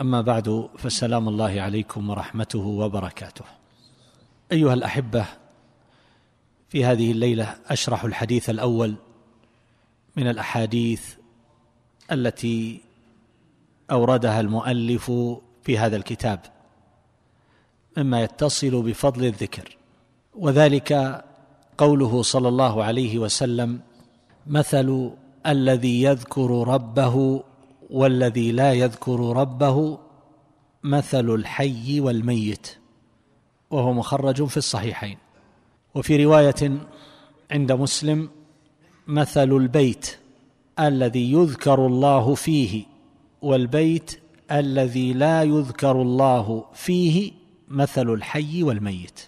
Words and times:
أما 0.00 0.20
بعد 0.20 0.68
فسلام 0.78 1.28
الله 1.28 1.60
عليكم 1.60 2.10
ورحمته 2.10 2.58
وبركاته. 2.58 3.44
أيها 4.52 4.74
الأحبة 4.74 5.26
في 6.68 6.84
هذه 6.84 7.10
الليلة 7.10 7.56
أشرح 7.66 8.04
الحديث 8.04 8.50
الأول 8.50 8.94
من 10.16 10.28
الأحاديث 10.28 11.14
التي 12.12 12.80
أوردها 13.90 14.40
المؤلف 14.40 15.12
في 15.62 15.78
هذا 15.78 15.96
الكتاب 15.96 16.40
مما 17.96 18.22
يتصل 18.22 18.82
بفضل 18.82 19.24
الذكر. 19.24 19.76
وذلك 20.34 21.24
قوله 21.78 22.22
صلى 22.22 22.48
الله 22.48 22.84
عليه 22.84 23.18
وسلم 23.18 23.80
مثل 24.46 25.10
الذي 25.46 26.02
يذكر 26.02 26.68
ربه 26.68 27.44
والذي 27.90 28.52
لا 28.52 28.72
يذكر 28.72 29.36
ربه 29.36 29.98
مثل 30.82 31.30
الحي 31.30 32.00
والميت 32.00 32.76
وهو 33.70 33.92
مخرج 33.92 34.44
في 34.44 34.56
الصحيحين. 34.56 35.18
وفي 35.94 36.24
رواية 36.24 36.78
عند 37.50 37.72
مسلم 37.72 38.30
مثل 39.06 39.52
البيت 39.52 40.18
الذي 40.80 41.32
يذكر 41.32 41.86
الله 41.86 42.34
فيه 42.34 42.84
والبيت 43.42 44.20
الذي 44.50 45.12
لا 45.12 45.42
يذكر 45.42 46.02
الله 46.02 46.64
فيه 46.72 47.32
مثل 47.68 48.10
الحي 48.10 48.62
والميت. 48.62 49.20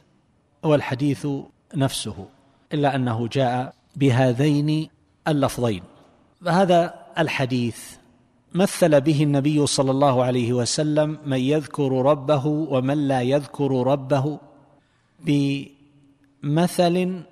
والحديث 0.62 1.26
نفسه 1.74 2.26
إلا 2.72 2.96
أنه 2.96 3.28
جاء 3.28 3.74
بهذين 3.96 4.88
اللفظين. 5.28 5.82
فهذا 6.44 6.94
الحديث 7.18 7.95
مثل 8.56 9.00
به 9.00 9.22
النبي 9.22 9.66
صلى 9.66 9.90
الله 9.90 10.24
عليه 10.24 10.52
وسلم 10.52 11.18
من 11.26 11.40
يذكر 11.40 11.92
ربه 11.92 12.46
ومن 12.46 13.08
لا 13.08 13.22
يذكر 13.22 13.86
ربه 13.86 14.38
بمثل 15.20 17.22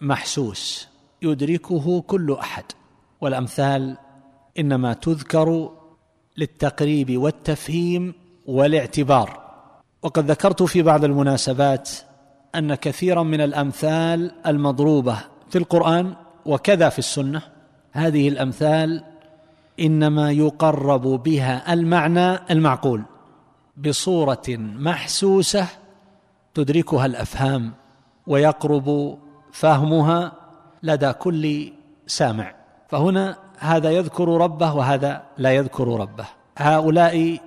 محسوس 0.00 0.88
يدركه 1.22 2.00
كل 2.00 2.36
أحد. 2.40 2.64
والأمثال 3.20 3.96
إنما 4.58 4.92
تذكر 4.92 5.70
للتقريب 6.36 7.18
والتفهيم 7.18 8.14
والاعتبار. 8.46 9.40
وقد 10.02 10.30
ذكرت 10.30 10.62
في 10.62 10.82
بعض 10.82 11.04
المناسبات 11.04 11.90
أن 12.54 12.74
كثيرا 12.74 13.22
من 13.22 13.40
الأمثال 13.40 14.32
المضروبة 14.46 15.18
في 15.50 15.58
القرآن 15.58 16.14
وكذا 16.46 16.88
في 16.88 16.98
السنة. 16.98 17.42
هذه 17.92 18.28
الأمثال 18.28 19.09
إنما 19.80 20.30
يقرب 20.30 21.02
بها 21.02 21.72
المعنى 21.72 22.34
المعقول 22.50 23.02
بصورة 23.76 24.48
محسوسة 24.58 25.66
تدركها 26.54 27.06
الأفهام 27.06 27.72
ويقرب 28.26 29.18
فهمها 29.52 30.32
لدى 30.82 31.12
كل 31.12 31.72
سامع. 32.06 32.54
فهنا 32.88 33.36
هذا 33.58 33.90
يذكر 33.90 34.28
ربه 34.28 34.74
وهذا 34.74 35.22
لا 35.38 35.52
يذكر 35.52 36.00
ربه. 36.00 36.26
هؤلاء 36.58 37.38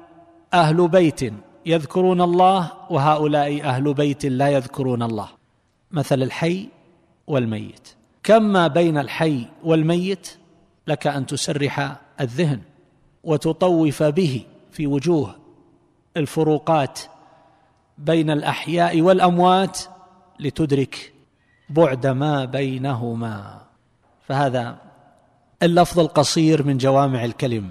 أهل 0.54 0.88
بيت 0.88 1.34
يذكرون 1.66 2.22
الله 2.22 2.72
وهؤلاء 2.90 3.64
أهل 3.64 3.94
بيت 3.94 4.26
لا 4.26 4.48
يذكرون 4.48 5.04
الله. 5.04 5.28
مثل 5.92 6.24
الحي 6.24 6.70
والميت. 7.28 7.96
كم 8.24 8.44
ما 8.44 8.68
بين 8.68 8.98
الحي 8.98 9.48
والميت 9.64 10.38
لك 10.88 11.08
أن 11.08 11.26
تسرح 11.26 12.03
الذهن 12.22 12.62
وتطوف 13.24 14.04
به 14.04 14.46
في 14.72 14.88
وجوه 14.88 15.36
الفروقات 16.18 17.00
بين 17.98 18.30
الأحياء 18.30 19.02
والأموات 19.02 19.80
لتدرك 20.40 21.14
بعد 21.70 22.08
ما 22.08 22.46
بينهما. 22.46 23.62
فهذا 24.28 24.78
اللفظ 25.64 26.00
القصير 26.00 26.64
من 26.64 26.78
جوامع 26.78 27.26
الكلم 27.26 27.70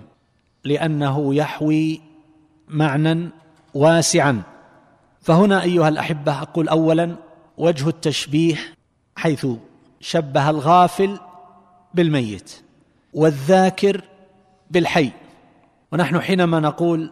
لأنه 0.65 1.35
يحوي 1.35 2.01
معنى 2.69 3.29
واسعا. 3.75 4.43
فهنا 5.21 5.63
أيها 5.63 5.89
الأحبة 5.89 6.43
أقول 6.43 6.69
اولا 6.69 7.17
وجه 7.59 7.89
التشبيه 7.89 8.59
حيث 9.17 9.47
شبه 10.01 10.51
الغافل 10.51 11.19
بالميت 11.95 12.63
والذاكر 13.15 14.05
بالحي. 14.73 15.11
ونحن 15.93 16.21
حينما 16.21 16.61
نقول 16.61 17.11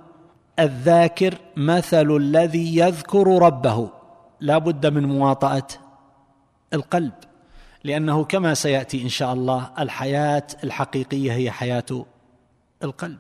الذاكر 0.59 1.34
مثل 1.56 2.16
الذي 2.16 2.76
يذكر 2.76 3.43
ربه 3.43 3.91
لا 4.41 4.59
بد 4.59 4.87
من 4.87 5.04
مواطأة 5.04 5.66
القلب 6.75 7.12
لأنه 7.84 8.25
كما 8.25 8.54
سيأتي 8.54 9.03
إن 9.03 9.09
شاء 9.09 9.32
الله 9.32 9.70
الحياة 9.78 10.47
الحقيقية 10.65 11.32
هي 11.32 11.50
حياة 11.50 12.06
القلب. 12.84 13.19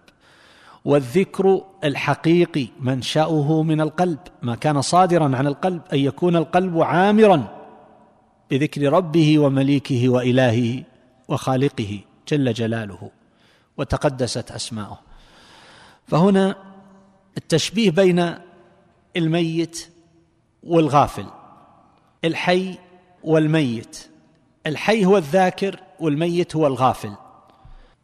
والذكر 0.84 1.64
الحقيقي 1.84 2.66
منشأه 2.80 3.62
من 3.62 3.80
القلب 3.80 4.18
ما 4.42 4.54
كان 4.54 4.82
صادرا 4.82 5.36
عن 5.36 5.46
القلب 5.46 5.82
أن 5.92 5.98
يكون 5.98 6.36
القلب 6.36 6.80
عامرا 6.82 7.48
بذكر 8.50 8.92
ربه 8.92 9.38
ومليكه 9.38 10.08
وإلهه 10.08 10.82
وخالقه 11.28 12.00
جل 12.28 12.52
جلاله. 12.52 13.10
وتقدست 13.80 14.50
أسماؤه. 14.50 14.98
فهنا 16.06 16.56
التشبيه 17.36 17.90
بين 17.90 18.34
الميت 19.16 19.88
والغافل 20.62 21.26
الحي 22.24 22.78
والميت 23.24 24.08
الحي 24.66 25.04
هو 25.04 25.16
الذاكر 25.16 25.80
والميت 26.00 26.56
هو 26.56 26.66
الغافل 26.66 27.12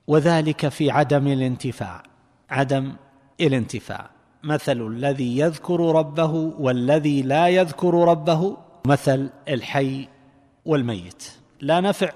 وذلك 0.06 0.68
في 0.68 0.90
عدم 0.90 1.26
الانتفاع 1.26 2.02
عدم 2.50 2.96
الانتفاع. 3.40 4.10
مثل 4.42 4.86
الذي 4.86 5.38
يذكر 5.38 5.80
ربه 5.80 6.32
والذي 6.58 7.22
لا 7.22 7.48
يذكر 7.48 7.94
ربه 7.94 8.56
مثل 8.84 9.30
الحي 9.48 10.08
والميت. 10.64 11.32
لا 11.60 11.80
نفع 11.80 12.12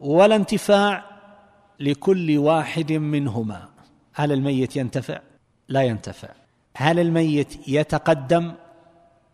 ولا 0.00 0.36
انتفاع 0.36 1.09
لكل 1.80 2.38
واحد 2.38 2.92
منهما. 2.92 3.68
هل 4.14 4.32
الميت 4.32 4.76
ينتفع؟ 4.76 5.20
لا 5.68 5.82
ينتفع. 5.82 6.28
هل 6.76 6.98
الميت 6.98 7.68
يتقدم؟ 7.68 8.52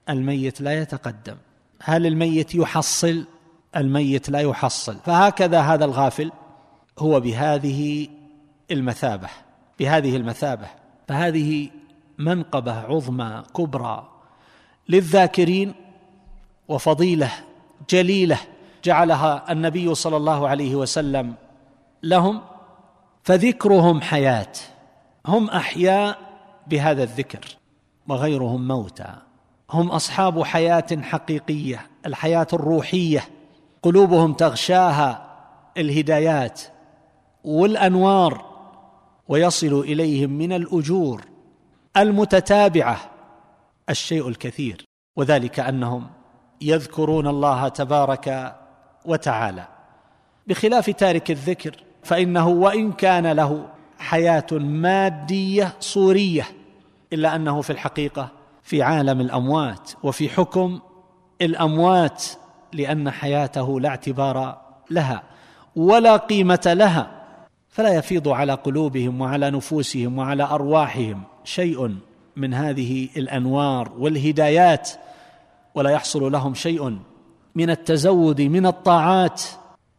الميت 0.09 0.61
لا 0.61 0.83
يتقدم. 0.83 1.37
هل 1.83 2.07
الميت 2.07 2.55
يحصل؟ 2.55 3.25
الميت 3.77 4.31
لا 4.31 4.41
يحصل. 4.41 4.97
فهكذا 5.05 5.61
هذا 5.61 5.85
الغافل 5.85 6.33
هو 6.99 7.21
بهذه 7.21 8.09
المثابة. 8.71 9.29
بهذه 9.79 10.17
المثابة. 10.17 10.67
فهذه 11.09 11.71
منقبة 12.19 12.73
عظمى 12.73 13.43
كبرى 13.57 14.09
للذاكرين 14.89 15.75
وفضيلة 16.69 17.33
جليلة 17.91 18.39
جعلها 18.85 19.53
النبي 19.53 19.95
صلى 19.95 20.17
الله 20.17 20.49
عليه 20.49 20.75
وسلم 20.75 21.35
لهم 22.09 22.41
فذكرهم 23.23 24.01
حياة. 24.01 24.53
هم 25.27 25.51
أحياء 25.51 26.19
بهذا 26.67 27.03
الذكر 27.03 27.57
وغيرهم 28.09 28.69
موتى. 28.69 29.15
هم 29.71 29.91
أصحاب 29.91 30.43
حياة 30.43 30.87
حقيقية 31.03 31.87
الحياة 32.07 32.47
الروحية. 32.53 33.25
قلوبهم 33.83 34.33
تغشاها 34.33 35.27
الهدايات 35.77 36.61
والأنوار. 37.45 38.57
ويصل 39.29 39.81
إليهم 39.81 40.31
من 40.31 40.53
الأجور 40.53 41.25
المتتابعة 41.97 42.99
الشيء 43.91 44.29
الكثير. 44.29 44.85
وذلك 45.17 45.61
أنهم 45.61 46.07
يذكرون 46.61 47.27
الله 47.27 47.69
تبارك 47.69 48.57
وتعالى. 49.05 49.69
بخلاف 50.47 50.91
تارك 50.91 51.31
الذكر 51.31 51.85
فإنه 52.07 52.49
وإن 52.49 52.93
كان 52.93 53.27
له 53.27 53.67
حياة 53.99 54.47
مادية 54.53 55.75
صورية 55.81 56.47
إلا 57.13 57.37
أنه 57.37 57.61
في 57.61 57.71
الحقيقة 57.71 58.29
في 58.63 58.83
عالم 58.83 59.21
الأموات 59.21 59.91
وفي 60.03 60.29
حكم 60.29 60.81
الأموات 61.43 62.25
لأن 62.73 63.11
حياته 63.11 63.81
لا 63.81 63.89
اعتبار 63.89 64.59
لها 64.91 65.23
ولا 65.77 66.17
قيمة 66.17 66.61
لها 66.67 67.11
فلا 67.69 67.95
يفيض 67.95 68.29
على 68.29 68.53
قلوبهم 68.53 69.21
وعلى 69.21 69.51
نفوسهم 69.51 70.19
وعلى 70.19 70.43
أرواحهم 70.43 71.23
شيء 71.45 71.97
من 72.37 72.55
هذه 72.55 73.09
الأنوار 73.17 73.93
والهدايات 73.99 74.91
ولا 75.75 75.91
يحصل 75.91 76.33
لهم 76.33 76.55
شيء 76.55 76.99
من 77.55 77.71
التزود 77.71 78.41
من 78.41 78.67
الطاعات. 78.67 79.43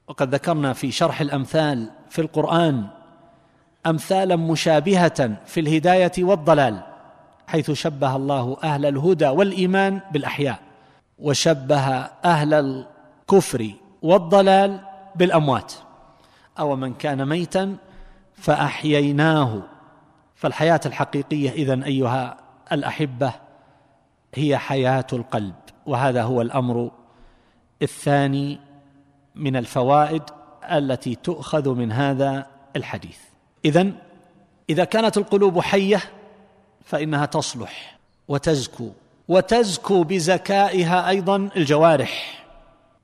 وقد 0.08 0.36
ذكرنا 0.36 0.74
في 0.74 0.92
شرح 0.92 1.22
الأمثال 1.22 1.90
في 2.10 2.22
القرآن 2.22 2.88
أمثالا 3.86 4.36
مشابهة 4.36 5.38
في 5.46 5.60
الهداية 5.60 6.12
والضلال 6.20 6.80
حيث 7.48 7.72
شبه 7.72 8.16
الله 8.16 8.58
أهل 8.64 8.86
الهدى 8.86 9.28
والإيمان 9.28 10.02
بالأحياء 10.12 10.60
وشبه 11.20 11.88
أهل 12.26 12.54
الكفر 12.54 13.72
والضلال 14.02 14.80
بالأموات. 15.16 15.74
أو 16.60 16.76
من 16.76 16.94
كان 16.94 17.26
ميتا 17.26 17.78
فأحييناه. 18.34 19.62
فالحياة 20.36 20.80
الحقيقية 20.86 21.50
إذن 21.50 21.84
أيها 21.84 22.38
الأحبة 22.72 23.34
هي 24.36 24.58
حياة 24.58 25.08
القلب 25.14 25.56
وهذا 25.86 26.24
هو 26.24 26.42
الأمر 26.42 26.92
الثاني 27.82 28.60
من 29.36 29.56
الفوائد 29.56 30.24
التي 30.72 31.16
تؤخذ 31.16 31.70
من 31.70 31.92
هذا 31.92 32.46
الحديث. 32.76 33.18
إذن 33.66 33.94
إذا 34.70 34.84
كانت 34.84 35.18
القلوب 35.18 35.60
حية 35.60 36.02
فإنها 36.86 37.26
تصلح 37.26 37.98
وتزكو 38.28 38.90
وتزكو 39.28 40.04
بزكائها 40.04 41.10
أيضا 41.10 41.50
الجوارح. 41.56 42.44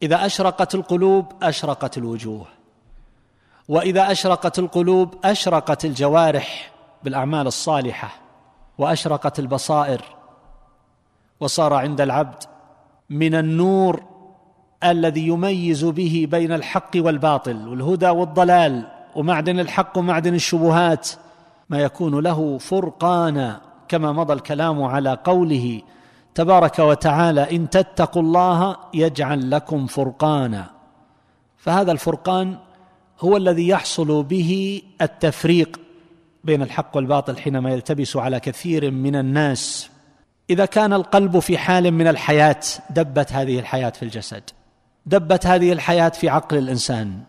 إذا 0.04 0.26
أشرقت 0.26 0.76
القلوب 0.76 1.26
أشرقت 1.44 1.98
الوجوه 1.98 2.46
وإذا 3.68 4.12
أشرقت 4.12 4.60
القلوب 4.60 5.16
أشرقت 5.26 5.86
الجوارح 5.86 6.72
بالأعمال 7.04 7.48
الصالحة 7.48 8.16
وأشرقت 8.78 9.40
البصائر 9.40 10.02
وصار 11.40 11.74
عند 11.74 12.02
العبد 12.02 12.44
من 13.10 13.36
النور 13.36 14.04
الذي 14.92 15.28
يميز 15.28 15.86
به 15.86 16.28
بين 16.32 16.52
الحق 16.52 16.92
والباطل 16.96 17.68
والهدى 17.68 18.10
والضلال 18.10 18.88
ومعدن 19.16 19.60
الحق 19.60 19.98
ومعدن 19.98 20.34
الشبهات 20.34 21.10
ما 21.70 21.80
يكون 21.80 22.20
له 22.20 22.58
فرقانا 22.58 23.62
كما 23.88 24.12
مضى 24.12 24.34
الكلام 24.34 24.84
على 24.84 25.18
قوله 25.24 25.82
تبارك 26.36 26.80
وتعالى 26.80 27.56
إن 27.56 27.70
تتقوا 27.70 28.22
الله 28.22 28.76
يجعل 28.94 29.52
لكم 29.52 29.88
فرقانا 29.88 30.70
فهذا 31.58 31.92
الفرقان 31.92 32.58
هو 33.20 33.38
الذي 33.38 33.68
يحصل 33.68 34.24
به 34.24 34.82
التفريق 35.02 35.80
بين 36.44 36.62
الحق 36.62 36.96
والباطل 36.96 37.38
حينما 37.38 37.72
يلتبس 37.72 38.16
على 38.16 38.40
كثير 38.40 38.92
من 38.92 39.16
الناس. 39.16 39.90
إذا 40.50 40.66
كان 40.66 40.94
القلب 40.94 41.40
في 41.40 41.58
حال 41.58 41.92
من 41.92 42.08
الحياة 42.08 42.60
دبت 42.90 43.34
هذه 43.34 43.60
الحياة 43.60 43.90
في 43.90 44.04
الجسد. 44.04 44.44
دبت 45.06 45.46
هذه 45.46 45.72
الحياة 45.72 46.10
في 46.10 46.30
عقل 46.30 46.58
الإنسان. 46.58 47.20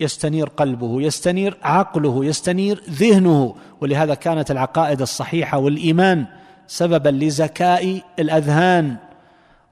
يستنير 0.00 0.48
قلبه 0.48 1.02
يستنير 1.02 1.56
عقله 1.62 2.24
يستنير 2.24 2.82
ذهنه. 2.90 3.54
ولهذا 3.80 4.14
كانت 4.14 4.50
العقائد 4.50 5.00
الصحيحة 5.02 5.58
والإيمان 5.58 6.26
سببا 6.66 7.08
لزكاء 7.08 8.02
الأذهان. 8.18 8.96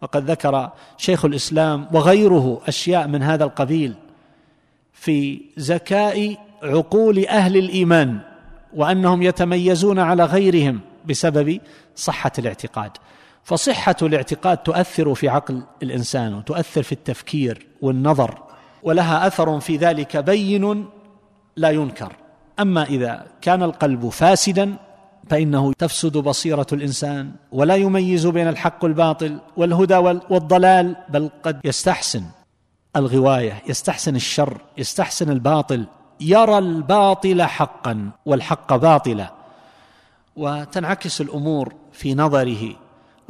وقد 0.02 0.30
ذكر 0.30 0.70
شيخ 0.96 1.24
الإسلام 1.24 1.86
وغيره 1.92 2.60
أشياء 2.68 3.08
من 3.08 3.22
هذا 3.22 3.44
القبيل 3.44 3.94
في 4.92 5.40
زكاء 5.56 6.36
عقول 6.62 7.26
أهل 7.26 7.56
الإيمان 7.56 8.18
وأنهم 8.74 9.22
يتميزون 9.22 9.98
على 9.98 10.24
غيرهم 10.24 10.80
بسبب 11.06 11.60
صحة 11.96 12.32
الاعتقاد. 12.38 12.90
فصحة 13.44 13.96
الاعتقاد 14.02 14.56
تؤثر 14.56 15.14
في 15.14 15.28
عقل 15.28 15.62
الإنسان 15.82 16.34
وتؤثر 16.34 16.82
في 16.82 16.92
التفكير 16.92 17.66
والنظر 17.82 18.42
ولها 18.82 19.26
أثر 19.26 19.60
في 19.60 19.76
ذلك 19.76 20.16
بين 20.16 20.86
لا 21.56 21.70
ينكر. 21.70 22.12
أما 22.60 22.84
إذا 22.84 23.26
كان 23.40 23.62
القلب 23.62 24.08
فاسدا 24.08 24.76
فإنه 25.30 25.72
تفسد 25.72 26.16
بصيرة 26.16 26.66
الإنسان 26.72 27.32
ولا 27.52 27.74
يميز 27.74 28.26
بين 28.26 28.48
الحق 28.48 28.84
والباطل 28.84 29.38
والهدى 29.56 29.96
والضلال 30.30 30.96
بل 31.08 31.30
قد 31.42 31.60
يستحسن 31.64 32.24
الغواية 32.96 33.62
يستحسن 33.68 34.16
الشر 34.16 34.60
يستحسن 34.78 35.30
الباطل 35.30 35.86
يرى 36.20 36.58
الباطل 36.58 37.42
حقا 37.42 38.10
والحق 38.26 38.76
باطلا. 38.76 39.32
وتنعكس 40.36 41.20
الأمور 41.20 41.74
في 41.92 42.14
نظره 42.14 42.76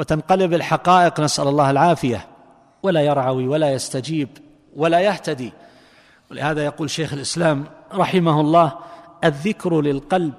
وتنقلب 0.01 0.55
الحقائق 0.55 1.21
نسأل 1.21 1.49
الله 1.49 1.71
العافية. 1.71 2.27
ولا 2.83 3.01
يرعوي 3.01 3.49
ولا 3.49 3.73
يستجيب 3.73 4.29
ولا 4.77 5.01
يهتدي. 5.01 5.53
ولهذا 6.31 6.65
يقول 6.65 6.91
شيخ 6.91 7.13
الإسلام 7.13 7.65
رحمه 7.95 8.41
الله 8.41 8.73
الذكر 9.25 9.81
للقلب 9.81 10.35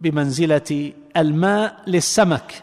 بمنزلة 0.00 0.92
الماء 1.16 1.76
للسمك. 1.86 2.62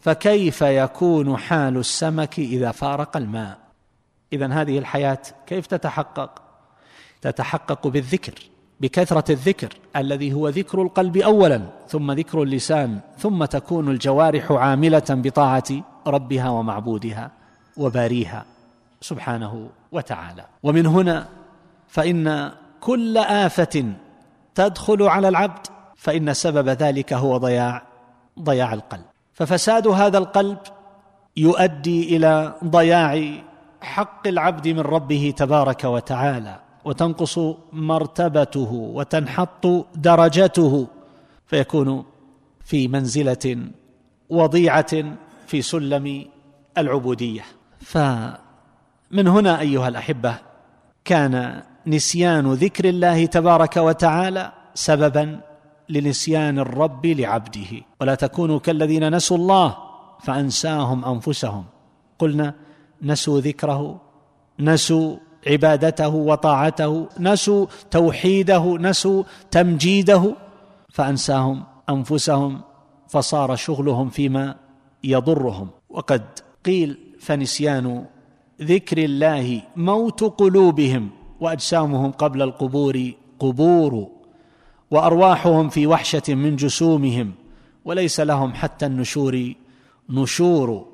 فكيف 0.00 0.62
يكون 0.62 1.36
حال 1.36 1.76
السمك 1.76 2.38
إذا 2.38 2.70
فارق 2.70 3.16
الماء؟ 3.16 3.58
اذا 4.32 4.52
هذه 4.52 4.78
الحياة 4.78 5.22
كيف 5.46 5.66
تتحقق؟ 5.66 6.42
تتحقق 7.20 7.86
بالذكر. 7.86 8.34
بكثرة 8.80 9.32
الذكر 9.32 9.68
الذي 9.96 10.32
هو 10.32 10.48
ذكر 10.48 10.82
القلب 10.82 11.16
اولا 11.16 11.62
ثم 11.88 12.12
ذكر 12.12 12.42
اللسان 12.42 12.98
ثم 13.18 13.44
تكون 13.44 13.88
الجوارح 13.88 14.52
عاملة 14.52 15.04
بطاعة 15.10 15.64
ربها 16.06 16.48
ومعبودها 16.50 17.30
وباريها 17.76 18.44
سبحانه 19.00 19.68
وتعالى. 19.92 20.44
ومن 20.62 20.86
هنا 20.86 21.28
فإن 21.88 22.52
كل 22.80 23.18
آفة 23.18 23.92
تدخل 24.54 25.02
على 25.02 25.28
العبد 25.28 25.66
فإن 25.96 26.34
سبب 26.34 26.68
ذلك 26.68 27.12
هو 27.12 27.36
ضياع 27.36 27.82
ضياع 28.40 28.72
القلب. 28.72 29.04
ففساد 29.32 29.86
هذا 29.88 30.18
القلب 30.18 30.58
يؤدي 31.36 32.16
إلى 32.16 32.54
ضياع 32.64 33.22
حق 33.80 34.26
العبد 34.26 34.68
من 34.68 34.80
ربه 34.80 35.34
تبارك 35.36 35.84
وتعالى. 35.84 36.69
وتنقص 36.84 37.38
مرتبته 37.72 38.72
وتنحط 38.72 39.66
درجته 39.94 40.86
فيكون 41.46 42.04
في 42.64 42.88
منزلة 42.88 43.70
وضيعة 44.30 45.16
في 45.46 45.62
سلم 45.62 46.24
العبودية. 46.78 47.44
فمن 47.80 49.28
هنا 49.28 49.60
أيها 49.60 49.88
الأحبة 49.88 50.34
كان 51.04 51.62
نسيان 51.86 52.52
ذكر 52.52 52.88
الله 52.88 53.26
تبارك 53.26 53.76
وتعالى 53.76 54.52
سببا 54.74 55.40
لنسيان 55.88 56.58
الرب 56.58 57.06
لعبده. 57.06 57.82
ولا 58.00 58.14
تكونوا 58.14 58.58
كالذين 58.58 59.16
نسوا 59.16 59.36
الله 59.36 59.76
فأنساهم 60.22 61.04
أنفسهم. 61.04 61.64
قلنا 62.18 62.54
نسوا 63.02 63.40
ذكره 63.40 64.00
نسوا 64.60 65.16
عبادته 65.46 66.08
وطاعته 66.08 67.08
نسوا 67.20 67.66
توحيده 67.90 68.76
نسوا 68.78 69.22
تمجيده 69.50 70.34
فأنساهم 70.88 71.64
أنفسهم 71.90 72.60
فصار 73.08 73.56
شغلهم 73.56 74.08
فيما 74.08 74.56
يضرهم. 75.04 75.68
وقد 75.90 76.22
قيل 76.64 76.98
فنسيان 77.20 78.04
ذكر 78.62 78.98
الله 78.98 79.62
موت 79.76 80.24
قلوبهم 80.24 81.10
وأجسامهم 81.40 82.10
قبل 82.10 82.42
القبور 82.42 83.12
قبور 83.38 84.08
وأرواحهم 84.90 85.68
في 85.68 85.86
وحشة 85.86 86.34
من 86.34 86.56
جسومهم 86.56 87.32
وليس 87.84 88.20
لهم 88.20 88.52
حتى 88.52 88.86
النشور 88.86 89.52
نشور. 90.10 90.86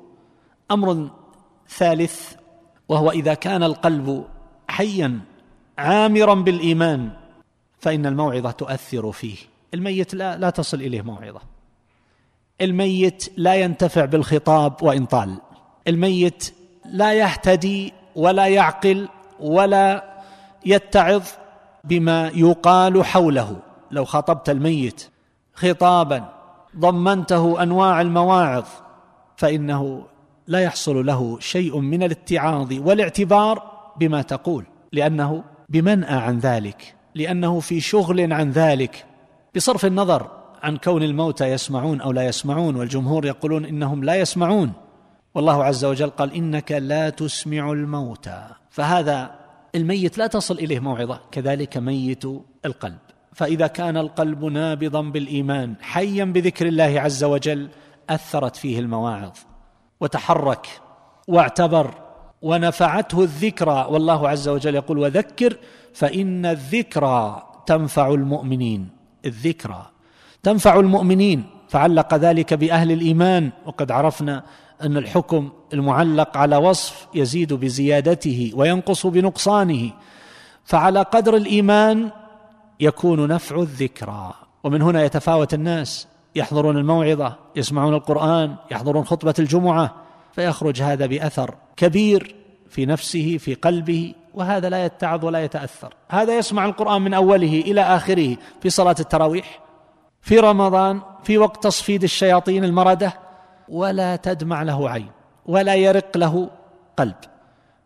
أمر 0.71 1.09
ثالث 1.69 2.33
وهو 2.89 3.11
إذا 3.11 3.33
كان 3.33 3.63
القلب 3.63 4.25
حيا 4.67 5.19
عامرا 5.77 6.33
بالإيمان 6.33 7.09
فإن 7.79 8.05
الموعظة 8.05 8.51
تؤثر 8.51 9.11
فيه. 9.11 9.37
الميت 9.73 10.13
لا 10.13 10.37
لا 10.37 10.49
تصل 10.49 10.77
إليه 10.77 11.01
موعظة. 11.01 11.41
الميت 12.61 13.29
لا 13.37 13.55
ينتفع 13.55 14.05
بالخطاب 14.05 14.83
وإن 14.83 15.05
طال. 15.05 15.37
الميت 15.87 16.53
لا 16.85 17.13
يهتدي 17.13 17.93
ولا 18.15 18.47
يعقل 18.47 19.09
ولا 19.39 20.03
يتعظ 20.65 21.23
بما 21.83 22.31
يقال 22.35 23.05
حوله. 23.05 23.59
لو 23.91 24.05
خاطبت 24.05 24.49
الميت 24.49 25.09
خطابا 25.53 26.33
ضمنته 26.77 27.63
أنواع 27.63 28.01
المواعظ 28.01 28.65
فإنه 29.37 30.05
لا 30.47 30.59
يحصل 30.59 31.05
له 31.05 31.39
شيء 31.39 31.79
من 31.79 32.03
الاتعاظ 32.03 32.73
والاعتبار 32.73 33.76
بما 33.99 34.21
تقول 34.21 34.65
لأنه 34.93 35.43
بمنأى 35.69 36.15
عن 36.15 36.39
ذلك 36.39 36.95
لأنه 37.15 37.59
في 37.59 37.79
شغل 37.79 38.33
عن 38.33 38.51
ذلك. 38.51 39.05
بصرف 39.55 39.85
النظر 39.85 40.31
عن 40.63 40.77
كون 40.77 41.03
الموتى 41.03 41.45
يسمعون 41.45 42.01
أو 42.01 42.11
لا 42.11 42.25
يسمعون 42.25 42.75
والجمهور 42.75 43.25
يقولون 43.25 43.65
إنهم 43.65 44.03
لا 44.03 44.15
يسمعون 44.15 44.73
والله 45.35 45.63
عز 45.63 45.85
وجل 45.85 46.09
قال 46.09 46.33
إنك 46.33 46.71
لا 46.71 47.09
تسمع 47.09 47.71
الموتى. 47.71 48.47
فهذا 48.69 49.31
الميت 49.75 50.17
لا 50.17 50.27
تصل 50.27 50.55
إليه 50.55 50.79
موعظة 50.79 51.19
كذلك 51.31 51.77
ميت 51.77 52.23
القلب. 52.65 52.97
فإذا 53.33 53.67
كان 53.67 53.97
القلب 53.97 54.45
نابضا 54.45 55.01
بالإيمان 55.01 55.75
حيا 55.81 56.25
بذكر 56.25 56.67
الله 56.67 57.01
عز 57.01 57.23
وجل 57.23 57.69
أثرت 58.09 58.55
فيه 58.55 58.79
المواعظ 58.79 59.31
وتحرك 60.01 60.67
واعتبر 61.27 61.93
ونفعته 62.41 63.23
الذكرى. 63.23 63.87
والله 63.89 64.29
عز 64.29 64.47
وجل 64.47 64.75
يقول 64.75 64.97
وذكر 64.97 65.57
فإن 65.93 66.45
الذكرى 66.45 67.43
تنفع 67.65 68.07
المؤمنين. 68.07 68.89
الذكرى 69.25 69.85
تنفع 70.43 70.79
المؤمنين. 70.79 71.43
فعلق 71.69 72.13
ذلك 72.13 72.53
بأهل 72.53 72.91
الإيمان. 72.91 73.51
وقد 73.65 73.91
عرفنا 73.91 74.43
أن 74.81 74.97
الحكم 74.97 75.49
المعلق 75.73 76.37
على 76.37 76.57
وصف 76.57 77.07
يزيد 77.15 77.53
بزيادته 77.53 78.51
وينقص 78.55 79.07
بنقصانه. 79.07 79.91
فعلى 80.63 81.01
قدر 81.01 81.35
الإيمان 81.35 82.09
يكون 82.79 83.27
نفع 83.27 83.55
الذكرى. 83.55 84.33
ومن 84.63 84.81
هنا 84.81 85.03
يتفاوت 85.03 85.53
الناس. 85.53 86.07
يحضرون 86.35 86.77
الموعظة 86.77 87.35
يسمعون 87.55 87.93
القرآن 87.93 88.55
يحضرون 88.71 89.03
خطبة 89.03 89.33
الجمعة 89.39 89.95
فيخرج 90.31 90.81
هذا 90.81 91.05
بأثر. 91.05 91.55
كبير 91.77 92.35
في 92.69 92.85
نفسه 92.85 93.37
في 93.37 93.53
قلبه 93.53 94.13
وهذا 94.33 94.69
لا 94.69 94.85
يتعظ 94.85 95.25
ولا 95.25 95.43
يتأثر. 95.43 95.93
هذا 96.09 96.37
يسمع 96.37 96.65
القرآن 96.65 97.01
من 97.01 97.13
أوله 97.13 97.61
إلى 97.61 97.81
آخره 97.81 98.37
في 98.61 98.69
صلاة 98.69 98.95
التراويح 98.99 99.59
في 100.21 100.39
رمضان 100.39 101.01
في 101.23 101.37
وقت 101.37 101.63
تصفيد 101.63 102.03
الشياطين 102.03 102.63
المرده 102.63 103.13
ولا 103.69 104.15
تدمع 104.15 104.63
له 104.63 104.89
عين 104.89 105.11
ولا 105.45 105.75
يرق 105.75 106.17
له 106.17 106.49
قلب. 106.97 107.15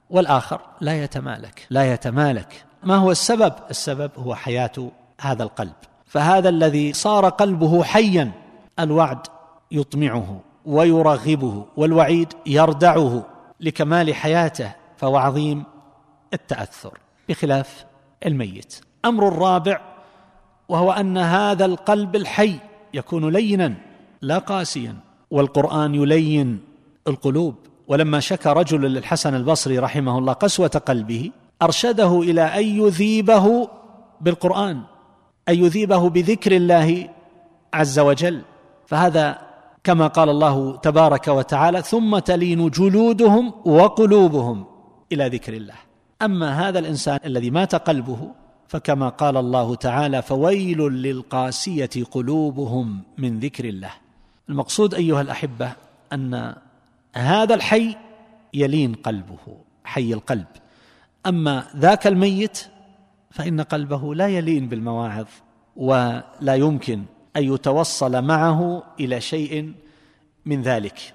والآخر 0.09 0.61
لا 0.81 1.03
يتمالك 1.03 1.67
لا 1.69 1.93
يتمالك. 1.93 2.63
ما 2.83 2.95
هو 2.95 3.11
السبب؟ 3.11 3.53
السبب 3.69 4.11
هو 4.17 4.35
حياة 4.35 4.91
هذا 5.21 5.43
القلب. 5.43 5.73
فهذا 6.05 6.49
الذي 6.49 6.93
صار 6.93 7.29
قلبه 7.29 7.83
حيا 7.83 8.31
الوعد 8.79 9.27
يطمعه 9.71 10.39
ويرغبه 10.65 11.65
والوعيد 11.77 12.33
يردعه. 12.45 13.25
لكمال 13.61 14.15
حياته 14.15 14.71
فهو 14.97 15.17
عظيم 15.17 15.63
التأثر 16.33 16.97
بخلاف 17.29 17.85
الميت. 18.25 18.75
أمر 19.05 19.27
الرابع 19.27 19.81
وهو 20.69 20.91
أن 20.91 21.17
هذا 21.17 21.65
القلب 21.65 22.15
الحي 22.15 22.55
يكون 22.93 23.29
لينا 23.29 23.73
لا 24.21 24.37
قاسيا. 24.37 24.95
والقرآن 25.31 25.95
يلين 25.95 26.59
القلوب. 27.07 27.55
ولما 27.87 28.19
شكى 28.19 28.49
رجل 28.49 28.81
للحسن 28.81 29.35
البصري 29.35 29.79
رحمه 29.79 30.17
الله 30.17 30.33
قسوة 30.33 30.81
قلبه 30.85 31.31
أرشده 31.61 32.21
إلى 32.21 32.41
أن 32.41 32.63
يذيبه 32.63 33.69
بالقرآن 34.21 34.81
أن 35.49 35.55
يذيبه 35.55 36.09
بذكر 36.09 36.51
الله 36.51 37.09
عز 37.73 37.99
وجل. 37.99 38.41
فهذا 38.87 39.50
كما 39.83 40.07
قال 40.07 40.29
الله 40.29 40.77
تبارك 40.77 41.27
وتعالى 41.27 41.81
ثم 41.81 42.19
تلين 42.19 42.69
جلودهم 42.69 43.53
وقلوبهم 43.65 44.65
إلى 45.11 45.27
ذكر 45.27 45.53
الله. 45.53 45.75
أما 46.21 46.69
هذا 46.69 46.79
الإنسان 46.79 47.19
الذي 47.25 47.49
مات 47.49 47.75
قلبه 47.75 48.31
فكما 48.67 49.09
قال 49.09 49.37
الله 49.37 49.75
تعالى 49.75 50.21
فويل 50.21 50.77
للقاسية 50.77 51.89
قلوبهم 52.11 53.03
من 53.17 53.39
ذكر 53.39 53.65
الله. 53.65 53.91
المقصود 54.49 54.93
أيها 54.93 55.21
الأحبة 55.21 55.73
أن 56.13 56.55
هذا 57.15 57.53
الحي 57.53 57.95
يلين 58.53 58.93
قلبه 58.93 59.57
حي 59.83 60.13
القلب. 60.13 60.47
أما 61.25 61.63
ذاك 61.75 62.07
الميت 62.07 62.67
فإن 63.31 63.61
قلبه 63.61 64.15
لا 64.15 64.27
يلين 64.27 64.69
بالمواعظ 64.69 65.27
ولا 65.75 66.55
يمكن 66.55 67.03
أن 67.37 67.53
يتوصل 67.53 68.21
معه 68.21 68.83
إلى 68.99 69.21
شيء 69.21 69.73
من 70.45 70.61
ذلك. 70.61 71.13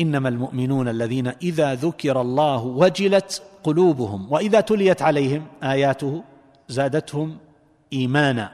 إنما 0.00 0.28
المؤمنون 0.28 0.88
الذين 0.88 1.26
إذا 1.42 1.74
ذكر 1.74 2.20
الله 2.20 2.64
وجلت 2.64 3.42
قلوبهم 3.64 4.32
وإذا 4.32 4.60
تليت 4.60 5.02
عليهم 5.02 5.46
آياته 5.62 6.22
زادتهم 6.68 7.36
إيمانا. 7.92 8.52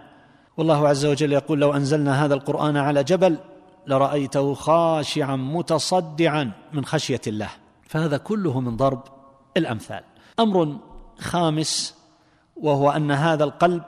والله 0.57 0.89
عز 0.89 1.07
وجل 1.07 1.33
يقول 1.33 1.61
لو 1.61 1.73
أنزلنا 1.73 2.25
هذا 2.25 2.35
القرآن 2.35 2.77
على 2.77 3.05
جبل 3.05 3.37
لرأيته 3.87 4.55
خاشعا 4.55 5.37
متصدعا 5.37 6.53
من 6.73 6.85
خشية 6.85 7.21
الله. 7.27 7.51
فهذا 7.89 8.17
كله 8.17 8.61
من 8.61 8.77
ضرب 8.77 9.03
الأمثال. 9.57 10.03
أمر 10.41 10.77
خامس 11.19 11.95
وهو 12.57 12.91
أن 12.91 13.11
هذا 13.11 13.45
القلب 13.45 13.83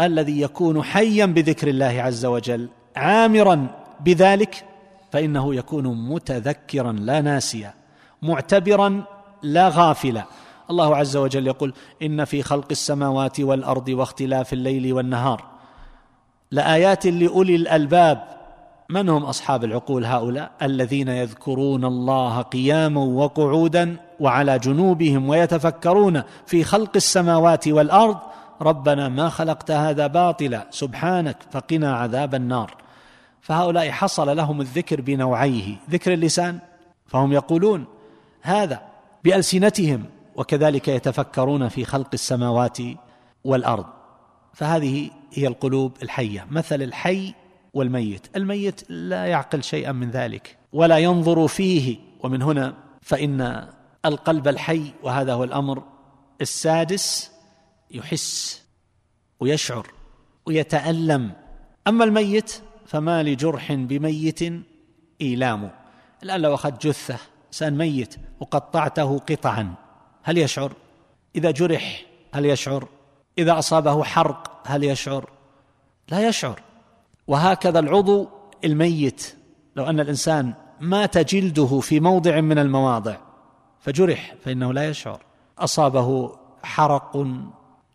الذي 0.00 0.40
يكون 0.40 0.82
حيا 0.82 1.26
بذكر 1.26 1.68
الله 1.68 2.02
عز 2.02 2.26
وجل 2.26 2.68
عامرا 2.96 3.66
بذلك 4.00 4.64
فإنه 5.12 5.54
يكون 5.54 6.08
متذكرا 6.08 6.92
لا 6.92 7.20
ناسيا 7.20 7.74
معتبرا 8.22 9.02
لا 9.42 9.68
غافلا. 9.68 10.24
الله 10.70 10.96
عز 10.96 11.16
وجل 11.16 11.46
يقول 11.46 11.74
إن 12.02 12.24
في 12.24 12.42
خلق 12.42 12.66
السماوات 12.70 13.40
والأرض 13.40 13.88
واختلاف 13.88 14.52
الليل 14.52 14.92
والنهار. 14.92 15.44
لآيات 16.50 17.06
لأولي 17.06 17.56
الألباب. 17.56 18.38
من 18.90 19.08
هم 19.08 19.24
أصحاب 19.24 19.64
العقول 19.64 20.04
هؤلاء؟ 20.04 20.50
الذين 20.62 21.08
يذكرون 21.08 21.84
الله 21.84 22.42
قياما 22.42 23.00
وقعودا 23.00 23.96
وعلى 24.20 24.58
جنوبهم 24.58 25.28
ويتفكرون 25.28 26.22
في 26.46 26.64
خلق 26.64 26.90
السماوات 26.96 27.68
والأرض 27.68 28.18
ربنا 28.60 29.08
ما 29.08 29.28
خلقت 29.28 29.70
هذا 29.70 30.06
باطلا 30.06 30.66
سبحانك 30.70 31.36
فقنا 31.50 31.96
عذاب 31.96 32.34
النار. 32.34 32.76
فهؤلاء 33.40 33.90
حصل 33.90 34.36
لهم 34.36 34.60
الذكر 34.60 35.00
بنوعيه 35.00 35.76
ذكر 35.90 36.12
اللسان. 36.12 36.58
فهم 37.06 37.32
يقولون 37.32 37.84
هذا 38.42 38.82
بألسنتهم 39.24 40.04
وكذلك 40.36 40.88
يتفكرون 40.88 41.68
في 41.68 41.84
خلق 41.84 42.08
السماوات 42.14 42.78
والأرض. 43.44 43.86
فهذه 44.52 45.10
هي 45.32 45.46
القلوب 45.46 45.92
الحية. 46.02 46.46
مثل 46.50 46.82
الحي 46.82 47.34
والميت. 47.74 48.26
الميت 48.36 48.90
لا 48.90 49.26
يعقل 49.26 49.62
شيئا 49.62 49.92
من 49.92 50.10
ذلك 50.10 50.56
ولا 50.72 50.98
ينظر 50.98 51.48
فيه. 51.48 51.96
ومن 52.20 52.42
هنا 52.42 52.74
فإن 53.02 53.68
القلب 54.04 54.48
الحي 54.48 54.82
وهذا 55.02 55.32
هو 55.32 55.44
الأمر 55.44 55.82
السادس 56.40 57.30
يحس 57.90 58.62
ويشعر 59.40 59.86
ويتألم. 60.46 61.32
أما 61.86 62.04
الميت 62.04 62.62
فما 62.86 63.22
لجرح 63.22 63.72
بميت 63.72 64.40
إيلام. 65.20 65.70
الآن 66.22 66.40
لو 66.40 66.54
أخذت 66.54 66.86
جثة 66.86 67.18
انسان 67.48 67.78
ميت 67.78 68.14
وقطعته 68.40 69.18
قطعا 69.18 69.74
هل 70.22 70.38
يشعر؟ 70.38 70.72
إذا 71.36 71.50
جرح 71.50 72.06
هل 72.34 72.46
يشعر؟ 72.46 72.88
إذا 73.38 73.58
أصابه 73.58 74.04
حرق 74.04 74.62
هل 74.66 74.84
يشعر؟ 74.84 75.30
لا 76.08 76.28
يشعر. 76.28 76.62
وهكذا 77.26 77.78
العضو 77.78 78.28
الميت. 78.64 79.36
لو 79.76 79.84
أن 79.84 80.00
الإنسان 80.00 80.54
مات 80.80 81.18
جلده 81.18 81.80
في 81.80 82.00
موضع 82.00 82.40
من 82.40 82.58
المواضع 82.58 83.16
فجرح 83.80 84.34
فإنه 84.44 84.72
لا 84.72 84.88
يشعر. 84.88 85.20
أصابه 85.58 86.36
حرق 86.62 87.26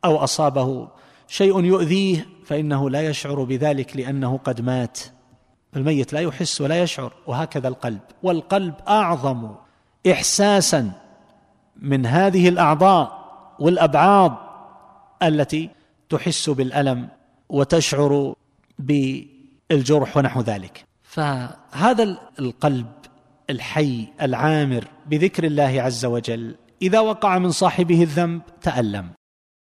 أو 0.06 0.18
أصابه 0.18 0.88
شيء 1.28 1.64
يؤذيه 1.64 2.28
فإنه 2.46 2.90
لا 2.90 3.02
يشعر 3.02 3.44
بذلك 3.44 3.98
لأنه 3.98 4.38
قد 4.38 4.62
مات. 4.62 5.00
الميت 5.76 6.14
لا 6.14 6.20
يحس 6.20 6.62
ولا 6.62 6.82
يشعر 6.82 7.14
وهكذا 7.28 7.68
القلب. 7.68 8.00
والقلب 8.24 8.74
أعظم 8.88 9.56
احساسا 10.12 10.92
من 11.82 12.06
هذه 12.06 12.50
الأعضاء 12.50 13.24
والأبعاض 13.60 14.38
التي 15.24 15.70
تحس 16.10 16.50
بالألم 16.50 17.10
وتشعر 17.50 18.36
بالجرح 18.80 20.18
ونحو 20.18 20.42
ذلك. 20.42 20.86
فهذا 21.04 22.18
القلب 22.40 22.92
الحي 23.50 24.08
العامر 24.22 24.88
بذكر 25.08 25.44
الله 25.44 25.82
عز 25.82 26.06
وجل 26.06 26.56
إذا 26.82 27.00
وقع 27.00 27.38
من 27.38 27.52
صاحبه 27.52 28.04
الذنب 28.04 28.42
تألم. 28.62 29.10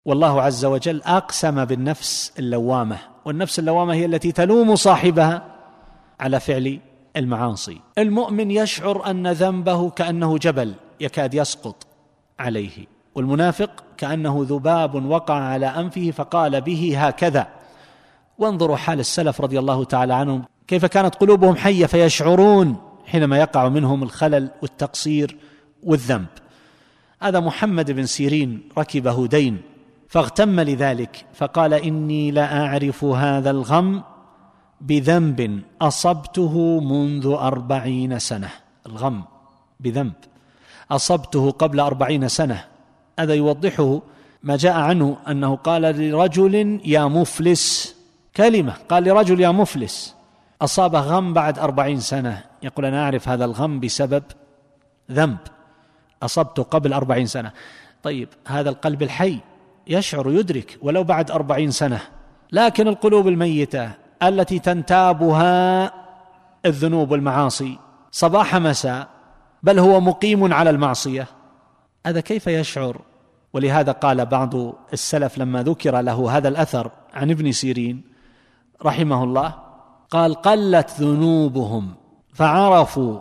والله 0.06 0.42
عز 0.42 0.66
وجل 0.66 1.02
أقسم 1.04 1.66
بالنفس 1.66 2.34
اللوامة 2.40 2.98
والنفس 3.26 3.60
اللوامة 3.60 3.94
هي 3.94 4.06
التي 4.06 4.32
تلوم 4.32 4.76
صاحبها 4.76 5.44
على 6.20 6.40
فعل 6.40 6.80
المعاصي. 7.18 7.82
المؤمن 7.98 8.52
يشعر 8.52 9.10
أن 9.10 9.28
ذنبه 9.28 9.90
كأنه 9.90 10.38
جبل 10.38 10.74
يكاد 11.00 11.34
يسقط 11.34 11.88
عليه 12.40 12.86
والمنافق 13.16 13.84
كأنه 13.98 14.46
ذباب 14.50 15.06
وقع 15.06 15.36
على 15.36 15.66
أنفه 15.66 16.12
فقال 16.12 16.62
به 16.62 16.94
هكذا. 16.98 17.48
وانظروا 18.38 18.78
حال 18.78 19.00
السلف 19.00 19.42
رضي 19.42 19.60
الله 19.60 19.84
تعالى 19.84 20.14
عنهم 20.14 20.44
كيف 20.68 20.86
كانت 20.86 21.16
قلوبهم 21.16 21.56
حية 21.56 21.86
فيشعرون 21.86 22.76
حينما 23.06 23.38
يقع 23.38 23.70
منهم 23.70 24.04
الخلل 24.04 24.50
والتقصير 24.62 25.38
والذنب. 25.84 26.28
هذا 27.22 27.40
محمد 27.40 27.92
بن 27.92 28.06
سيرين 28.06 28.70
ركب 28.78 29.08
هدين 29.08 29.71
فاغتم 30.12 30.60
لذلك 30.60 31.26
فقال 31.34 31.74
إني 31.74 32.32
لاعرف 32.32 33.04
هذا 33.04 33.52
الغم 33.52 34.04
بذنب 34.82 35.62
أصبته 35.82 36.80
منذ 36.80 37.28
أربعين 37.28 38.20
سنة. 38.20 38.50
الغم 38.88 39.24
بذنب 39.80 40.14
أصبته 40.92 41.52
قبل 41.52 41.80
أربعين 41.80 42.28
سنة. 42.28 42.66
هذا 43.20 43.34
يوضحه 43.34 44.02
ما 44.44 44.58
جاء 44.58 44.74
عنه 44.74 45.18
أنه 45.28 45.56
قال 45.56 45.82
لرجل 45.82 46.82
يا 46.86 47.06
مفلس 47.06 47.96
كلمة 48.36 48.74
قال 48.90 49.04
لرجل 49.04 49.40
يا 49.40 49.52
مفلس 49.52 50.16
أصاب 50.62 50.96
غم 50.96 51.34
بعد 51.34 51.60
أربعين 51.60 52.00
سنة. 52.00 52.44
يقول 52.64 52.86
أنا 52.86 53.04
أعرف 53.04 53.30
هذا 53.30 53.46
الغم 53.46 53.80
بسبب 53.80 54.24
ذنب 55.12 55.38
اصبته 56.24 56.64
قبل 56.64 56.94
أربعين 56.94 57.26
سنة. 57.26 57.52
طيب 58.04 58.30
هذا 58.48 58.70
القلب 58.70 59.04
الحي 59.04 59.40
يشعر 59.92 60.32
يدرك 60.32 60.78
ولو 60.82 61.04
بعد 61.04 61.32
أربعين 61.32 61.72
سنة 61.72 62.02
لكن 62.52 62.88
القلوب 62.88 63.28
الميتة 63.28 63.92
التي 64.24 64.60
تنتابها 64.60 65.92
الذنوب 66.66 67.12
والمعاصي 67.12 67.78
صباح 68.12 68.56
مساء 68.56 69.08
بل 69.64 69.80
هو 69.80 70.00
مقيم 70.00 70.54
على 70.54 70.70
المعصية. 70.70 71.28
هذا 72.06 72.22
كيف 72.22 72.48
يشعر؟ 72.48 73.02
ولهذا 73.54 73.92
قال 73.92 74.26
بعض 74.26 74.56
السلف 74.94 75.38
لما 75.38 75.64
ذكر 75.64 76.02
له 76.02 76.38
هذا 76.38 76.48
الأثر 76.48 76.92
عن 77.14 77.32
ابن 77.32 77.52
سيرين 77.52 78.02
رحمه 78.84 79.24
الله 79.24 79.56
قال 80.10 80.36
قلت 80.36 80.92
ذنوبهم 81.00 81.94
فعرفوا 82.34 83.20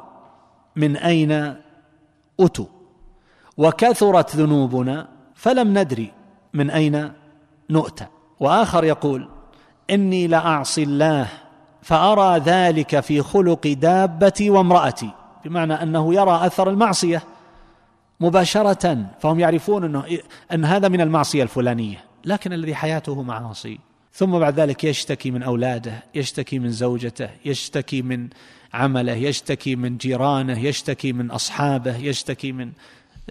من 0.76 0.96
أين 0.96 1.54
أتوا 2.40 2.66
وكثرت 3.56 4.36
ذنوبنا 4.36 5.08
فلم 5.34 5.78
ندري 5.78 6.12
من 6.54 6.70
أين 6.70 7.12
نؤتى؟ 7.70 8.06
وآخر 8.40 8.84
يقول 8.84 9.28
إني 9.90 10.26
لاعصي 10.26 10.82
الله 10.82 11.28
فأرى 11.82 12.38
ذلك 12.38 13.00
في 13.00 13.22
خلق 13.22 13.66
دابتي 13.66 14.50
وامرأتي 14.50 15.10
بمعنى 15.44 15.74
أنه 15.74 16.14
يرى 16.14 16.46
أثر 16.46 16.70
المعصية 16.70 17.22
مباشرة 18.20 19.06
فهم 19.20 19.40
يعرفون 19.40 19.84
إنه 19.84 20.04
أن 20.52 20.64
هذا 20.64 20.88
من 20.88 21.00
المعصية 21.00 21.42
الفلانية 21.42 22.04
لكن 22.24 22.52
الذي 22.52 22.74
حياته 22.74 23.22
معاصي. 23.22 23.78
ثم 24.12 24.38
بعد 24.38 24.60
ذلك 24.60 24.84
يشتكي 24.84 25.30
من 25.30 25.42
أولاده 25.42 25.92
يشتكي 26.14 26.58
من 26.58 26.70
زوجته 26.70 27.30
يشتكي 27.44 28.02
من 28.02 28.28
عمله 28.74 29.12
يشتكي 29.12 29.76
من 29.76 29.96
جيرانه 29.96 30.58
يشتكي 30.58 31.12
من 31.12 31.30
أصحابه 31.30 31.96
يشتكي 31.96 32.52
من 32.52 32.72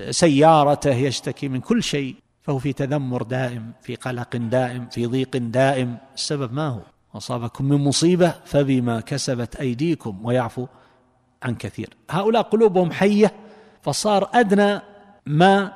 سيارته 0.10 0.96
يشتكي 0.96 1.48
من 1.48 1.60
كل 1.60 1.84
شيء. 1.84 2.16
فهو 2.50 2.58
في 2.58 2.74
تذمر 2.74 3.24
دائم 3.24 3.72
في 3.82 3.96
قلق 3.96 4.36
دائم 4.36 4.88
في 4.90 5.06
ضيق 5.06 5.38
دائم. 5.38 5.98
السبب 6.16 6.54
ما 6.54 6.68
هو؟ 6.68 6.80
أصابكم 7.16 7.66
من 7.66 7.84
مصيبة 7.84 8.34
فبما 8.46 9.00
كسبت 9.00 9.56
أيديكم 9.56 10.26
ويعفو 10.26 10.68
عن 11.44 11.56
كثير. 11.56 11.90
هؤلاء 12.10 12.42
قلوبهم 12.42 12.92
حية 12.92 13.34
فصار 13.82 14.30
أدنى 14.34 14.82
ما 15.26 15.74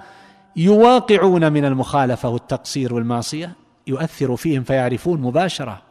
يواقعون 0.55 1.53
من 1.53 1.65
المخالفة 1.65 2.29
والتقصير 2.29 2.93
والمعصية. 2.93 3.51
يؤثر 3.87 4.35
فيهم 4.35 4.63
فيعرفون 4.63 5.21
مباشرة 5.21 5.81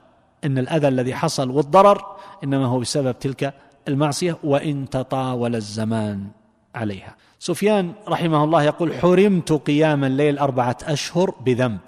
أن 0.44 0.58
الأذى 0.58 0.88
الذي 0.88 1.14
حصل 1.14 1.50
والضرر 1.50 2.16
إنما 2.44 2.66
هو 2.66 2.78
بسبب 2.78 3.18
تلك 3.18 3.54
المعصية. 3.88 4.36
وإن 4.44 4.90
تطاول 4.90 5.56
الزمان. 5.56 6.41
عليها. 6.74 7.16
سفيان 7.38 7.92
رحمه 8.08 8.44
الله 8.44 8.62
يقول 8.62 8.94
حرمت 8.94 9.52
قيام 9.52 10.04
الليل 10.04 10.38
أربعة 10.38 10.76
أشهر 10.84 11.30
بذنب. 11.30 11.80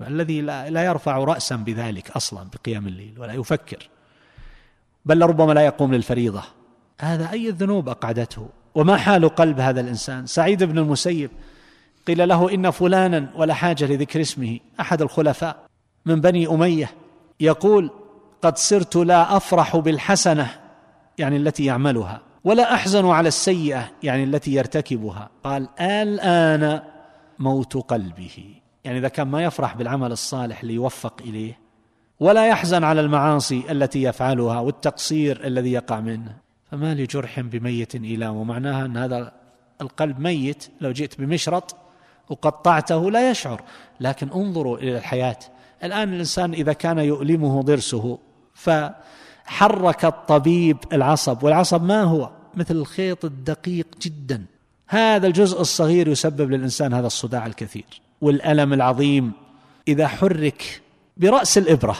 الذي 0.00 0.40
لا 0.40 0.84
يرفع 0.84 1.18
رأسا 1.18 1.56
بذلك 1.56 2.10
أصلا 2.10 2.48
بقيام 2.52 2.86
الليل 2.86 3.14
ولا 3.18 3.32
يفكر. 3.32 3.88
بل 5.04 5.18
لربما 5.18 5.52
لا 5.52 5.60
يقوم 5.60 5.94
للفريضة. 5.94 6.42
هذا 7.00 7.30
أي 7.30 7.48
الذنوب 7.48 7.88
أقعدته؟ 7.88 8.48
وما 8.74 8.96
حال 8.96 9.28
قلب 9.28 9.60
هذا 9.60 9.80
الإنسان؟ 9.80 10.26
سعيد 10.26 10.64
بن 10.64 10.78
المسيب 10.78 11.30
قيل 12.06 12.28
له 12.28 12.54
إن 12.54 12.70
فلانا 12.70 13.28
ولا 13.36 13.54
حاجة 13.54 13.84
لذكر 13.84 14.20
اسمه. 14.20 14.58
أحد 14.80 15.02
الخلفاء 15.02 15.56
من 16.06 16.20
بني 16.20 16.46
أمية 16.46 16.90
يقول 17.40 17.90
قد 18.42 18.56
صرت 18.56 18.96
لا 18.96 19.36
أفرح 19.36 19.76
بالحسنة 19.76 20.50
يعني 21.18 21.36
التي 21.36 21.64
يعملها. 21.64 22.20
ولا 22.44 22.74
أحزن 22.74 23.06
على 23.06 23.28
السيئة 23.28 23.90
يعني 24.02 24.24
التي 24.24 24.54
يرتكبها. 24.54 25.30
قال 25.44 25.68
الآن 25.80 26.80
موت 27.38 27.76
قلبه. 27.76 28.54
يعني 28.84 28.98
إذا 28.98 29.08
كان 29.08 29.28
ما 29.28 29.44
يفرح 29.44 29.76
بالعمل 29.76 30.12
الصالح 30.12 30.64
ليوفق 30.64 31.22
إليه 31.22 31.58
ولا 32.20 32.46
يحزن 32.46 32.84
على 32.84 33.00
المعاصي 33.00 33.64
التي 33.70 34.02
يفعلها 34.02 34.60
والتقصير 34.60 35.46
الذي 35.46 35.72
يقع 35.72 36.00
منه. 36.00 36.36
فما 36.70 36.94
لجرح 36.94 37.40
بميت 37.40 37.94
إيلام 37.94 38.36
ومعناها 38.36 38.86
أن 38.86 38.96
هذا 38.96 39.32
القلب 39.80 40.18
ميت 40.18 40.68
لو 40.80 40.92
جئت 40.92 41.20
بمشرط 41.20 41.76
وقطعته 42.28 43.10
لا 43.10 43.30
يشعر. 43.30 43.62
لكن 44.00 44.28
انظروا 44.30 44.78
إلى 44.78 44.98
الحياة. 44.98 45.38
الآن 45.84 46.12
الإنسان 46.12 46.52
إذا 46.52 46.72
كان 46.72 46.98
يؤلمه 46.98 47.62
ضرسه 47.62 48.18
ف 48.54 48.70
حرك 49.46 50.04
الطبيب 50.04 50.76
العصب 50.92 51.42
والعصب 51.42 51.82
ما 51.82 52.02
هو؟ 52.02 52.30
مثل 52.54 52.76
الخيط 52.76 53.24
الدقيق 53.24 53.86
جدا. 54.00 54.44
هذا 54.88 55.26
الجزء 55.26 55.60
الصغير 55.60 56.08
يسبب 56.08 56.50
للإنسان 56.50 56.94
هذا 56.94 57.06
الصداع 57.06 57.46
الكثير. 57.46 58.00
والألم 58.20 58.72
العظيم 58.72 59.32
إذا 59.88 60.08
حرك 60.08 60.80
برأس 61.16 61.58
الإبرة 61.58 61.96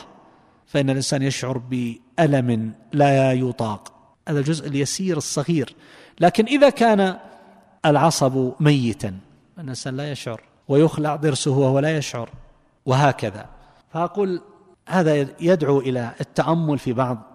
فإن 0.67 0.91
الإنسان 0.91 1.23
يشعر 1.23 1.59
بألم 1.59 2.73
لا 2.93 3.33
يطاق. 3.33 3.93
هذا 4.29 4.39
الجزء 4.39 4.69
اليسير 4.69 5.17
الصغير. 5.17 5.75
لكن 6.21 6.47
إذا 6.47 6.71
كان 6.71 7.17
العصب 7.87 8.53
ميتا 8.61 9.15
الإنسان 9.59 9.97
لا 9.97 10.11
يشعر 10.11 10.41
ويخلع 10.69 11.17
ضرسه 11.17 11.51
وهو 11.51 11.79
لا 11.79 11.97
يشعر 11.97 12.31
وهكذا. 12.87 13.47
فأقول 13.93 14.41
هذا 14.89 15.27
يدعو 15.41 15.81
إلى 15.81 16.11
التأمل 16.21 16.79
في 16.79 16.93
بعض 16.93 17.32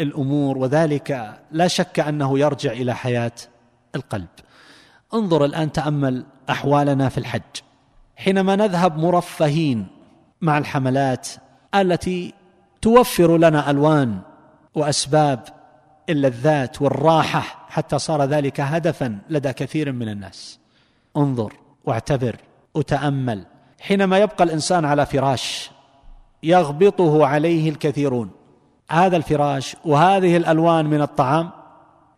الأمور 0.00 0.58
وذلك 0.58 1.38
لا 1.52 1.68
شك 1.68 2.00
أنه 2.00 2.38
يرجع 2.38 2.72
إلى 2.72 2.94
حياة 2.94 3.32
القلب. 3.94 4.28
انظر 5.14 5.44
الآن 5.44 5.72
تأمل 5.72 6.26
أحوالنا 6.50 7.08
في 7.08 7.18
الحج. 7.18 7.42
حينما 8.16 8.56
نذهب 8.56 8.98
مرفهين 8.98 9.86
مع 10.40 10.58
الحملات 10.58 11.28
التي 11.74 12.34
توفر 12.82 13.36
لنا 13.36 13.70
ألوان 13.70 14.18
وأسباب 14.74 15.44
اللذات 16.08 16.82
والراحة 16.82 17.66
حتى 17.68 17.98
صار 17.98 18.24
ذلك 18.24 18.60
هدفا 18.60 19.18
لدى 19.30 19.52
كثير 19.52 19.92
من 19.92 20.08
الناس. 20.08 20.58
انظر 21.16 21.52
واعتبر 21.84 22.36
وتأمل. 22.74 23.46
حينما 23.80 24.18
يبقى 24.18 24.44
الإنسان 24.44 24.84
على 24.84 25.06
فراش 25.06 25.70
يغبطه 26.42 27.26
عليه 27.26 27.70
الكثيرون. 27.70 28.30
هذا 28.90 29.16
الفراش 29.16 29.76
وهذه 29.84 30.36
الألوان 30.36 30.86
من 30.86 31.00
الطعام 31.02 31.50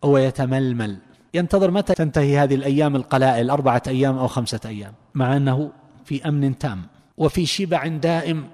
هو 0.05 0.19
يتململ. 0.19 0.97
ينتظر 1.35 1.71
متى 1.71 1.95
تنتهي 1.95 2.39
هذه 2.39 2.55
الأيام 2.55 2.97
القلائل؟ 2.97 3.51
أربعة 3.51 3.83
أيام 3.89 4.19
أو 4.19 4.27
خمسة 4.27 4.61
أيام. 4.67 4.93
مع 5.15 5.37
أنه 5.37 5.71
في 6.05 6.29
أمن 6.29 6.59
تام 6.59 6.83
وفي 7.17 7.47
شبع 7.47 7.87
دائم 7.87 8.49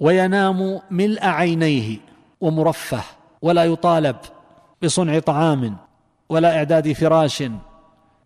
وينام 0.00 0.80
ملء 0.90 1.24
عينيه 1.24 1.98
ومرفه 2.40 3.02
ولا 3.42 3.64
يطالب 3.64 4.16
بصنع 4.82 5.18
طعام 5.18 5.76
ولا 6.28 6.56
إعداد 6.56 6.92
فراش 6.92 7.44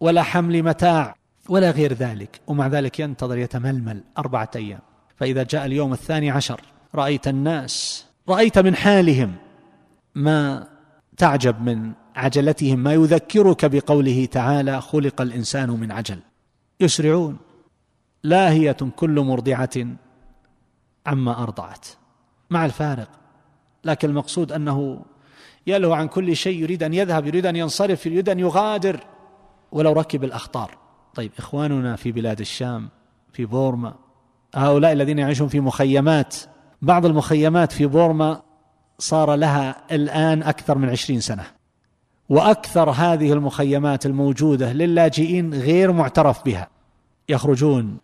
ولا 0.01 0.23
حمل 0.23 0.63
متاع 0.63 1.15
ولا 1.49 1.71
غير 1.71 1.93
ذلك. 1.93 2.41
ومع 2.47 2.67
ذلك 2.67 3.01
ينتظر 3.01 3.39
يتململ 3.39 4.05
أربعة 4.19 4.51
أيام. 4.57 4.81
فإذا 5.17 5.43
جاء 5.43 5.67
اليوم 5.67 5.93
الثاني 5.93 6.31
عشر 6.31 6.61
رأيت 6.95 7.29
الناس 7.29 8.07
رأيت 8.29 8.59
من 8.59 8.77
حالهم 8.77 9.35
ما 10.15 10.69
تعجب 11.17 11.63
من 11.63 11.93
عجلتهم 12.17 12.79
ما 12.79 12.95
يذكرك 12.95 13.65
بقوله 13.65 14.27
تعالى 14.27 14.81
خلق 14.81 15.21
الإنسان 15.21 15.71
من 15.71 15.93
عجل. 15.93 16.19
يسرعون. 16.81 17.37
لاهية 18.25 18.77
كل 18.97 19.21
مرضعة 19.21 19.87
عما 21.07 21.43
أرضعت. 21.43 21.87
مع 22.51 22.65
الفارق. 22.65 23.09
لكن 23.85 24.09
المقصود 24.09 24.53
أنه 24.53 25.03
يلهو 25.67 25.93
عن 25.93 26.09
كل 26.09 26.37
شيء 26.37 26.63
يريد 26.63 26.83
أن 26.83 26.95
يذهب 26.95 27.27
يريد 27.27 27.47
أن 27.47 27.57
ينصرف 27.57 28.07
يريد 28.07 28.29
أن 28.29 28.39
يغادر. 28.39 29.01
ولو 29.73 29.93
ركب 29.93 30.25
الأخطار. 30.25 30.79
طيب 31.15 31.33
إخواننا 31.39 31.97
في 31.97 32.13
بلاد 32.13 32.41
الشام 32.41 32.89
في 33.33 33.45
بورما 33.45 33.95
هؤلاء 34.55 34.93
الذين 34.93 35.19
يعيشون 35.19 35.49
في 35.49 35.61
مخيمات 35.61 36.37
بعض 36.83 37.07
المخيمات 37.07 37.73
في 37.73 37.87
بورما 37.87 38.43
صار 38.99 39.35
لها 39.35 39.77
الآن 39.93 40.43
أكثر 40.43 40.79
من 40.79 40.89
عشرين 40.89 41.21
سنة. 41.21 41.45
وأكثر 42.29 42.91
هذه 42.91 43.33
المخيمات 43.33 44.07
الموجودة 44.07 44.73
للاجئين 44.73 45.55
غير 45.55 45.93
معترف 45.93 46.45
بها. 46.45 46.69
يخرجون 47.29 47.99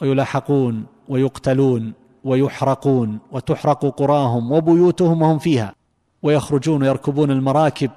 ويلاحقون 0.00 0.86
ويقتلون 1.08 1.92
ويحرقون 2.24 3.18
وتحرق 3.32 3.86
قراهم 3.86 4.52
وبيوتهم 4.52 5.22
وهم 5.22 5.38
فيها. 5.38 5.74
ويخرجون 6.22 6.82
ويركبون 6.82 7.30
المراكب 7.30 7.90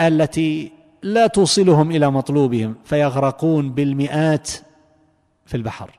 التي 0.00 0.72
لا 1.02 1.26
توصلهم 1.26 1.90
إلى 1.90 2.10
مطلوبهم 2.10 2.74
فيغرقون 2.84 3.72
بالمئات 3.72 4.50
في 5.46 5.56
البحر. 5.56 5.98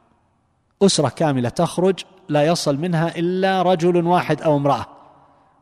أسرة 0.82 1.10
كاملة 1.10 1.50
تخرج 1.50 2.00
لا 2.30 2.44
يصل 2.44 2.78
منها 2.78 3.18
إلا 3.18 3.62
رجل 3.62 4.06
واحد 4.08 4.42
أو 4.42 4.58
امرأة. 4.58 4.86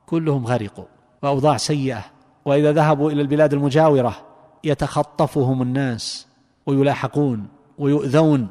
كلهم 0.06 0.46
غرقوا 0.46 0.86
وأوضاع 1.24 1.58
سيئة. 1.58 2.06
وإذا 2.46 2.72
ذهبوا 2.72 3.12
إلى 3.12 3.22
البلاد 3.22 3.54
المجاورة 3.54 4.16
يتخطفهم 4.64 5.62
الناس 5.62 6.28
ويلاحقون 6.66 7.48
ويؤذون. 7.78 8.48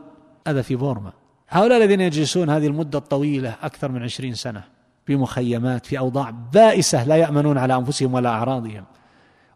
هذا 0.49 0.63
في 0.63 0.77
بورما. 0.77 1.13
هؤلاء 1.49 1.79
الذين 1.79 2.01
يجلسون 2.01 2.51
هذه 2.51 2.67
المدة 2.67 2.99
الطويلة 2.99 3.55
أكثر 3.63 3.93
من 3.93 4.03
عشرين 4.03 4.35
سنة 4.35 4.63
في 5.07 5.17
مخيمات 5.17 5.87
في 5.87 5.99
أوضاع 5.99 6.31
بائسة 6.53 7.05
لا 7.05 7.17
يأمنون 7.17 7.59
على 7.59 7.77
أنفسهم 7.77 8.15
ولا 8.15 8.29
أعراضهم. 8.31 8.85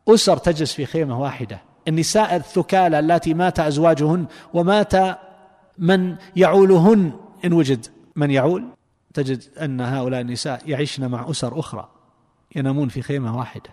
أسر 0.08 0.36
تجلس 0.36 0.72
في 0.72 0.86
خيمة 0.86 1.20
واحدة. 1.20 1.60
النساء 1.88 2.36
الثكالى 2.36 2.98
اللاتي 2.98 3.34
مات 3.34 3.60
أزواجهن 3.60 4.26
ومات 4.54 4.92
من 5.78 6.16
يعولهن. 6.36 7.12
إن 7.44 7.52
وجد 7.52 7.86
من 8.16 8.30
يعول 8.30 8.64
تجد 9.14 9.42
أن 9.58 9.80
هؤلاء 9.80 10.20
النساء 10.20 10.62
يعيشن 10.66 11.08
مع 11.08 11.30
أسر 11.30 11.58
أخرى 11.58 11.88
ينامون 12.56 12.88
في 12.88 13.02
خيمة 13.02 13.38
واحدة 13.38 13.70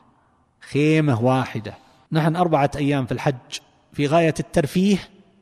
خيمة 0.62 1.23
واحدة. 1.23 1.73
نحن 2.12 2.36
أربعة 2.36 2.71
أيام 2.75 3.06
في 3.06 3.12
الحج 3.12 3.60
في 3.93 4.08
غاية 4.08 4.34
الترفيه 4.39 4.97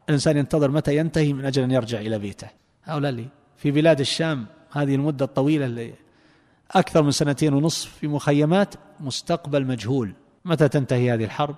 الإنسان 0.09 0.37
ينتظر 0.37 0.71
متى 0.71 0.97
ينتهي 0.97 1.33
من 1.33 1.45
أجل 1.45 1.63
أن 1.63 1.71
يرجع 1.71 1.99
إلى 1.99 2.19
بيته. 2.19 2.47
هؤلاء 2.83 3.09
اللي 3.09 3.25
في 3.57 3.71
بلاد 3.71 3.99
الشام 3.99 4.45
هذه 4.71 4.95
المدة 4.95 5.25
الطويلة 5.25 5.65
اللي 5.65 5.93
أكثر 6.71 7.03
من 7.03 7.11
سنتين 7.11 7.53
ونصف 7.53 7.89
في 7.99 8.07
مخيمات 8.07 8.75
مستقبل 8.99 9.65
مجهول. 9.65 10.13
متى 10.45 10.67
تنتهي 10.67 11.13
هذه 11.13 11.23
الحرب؟ 11.23 11.55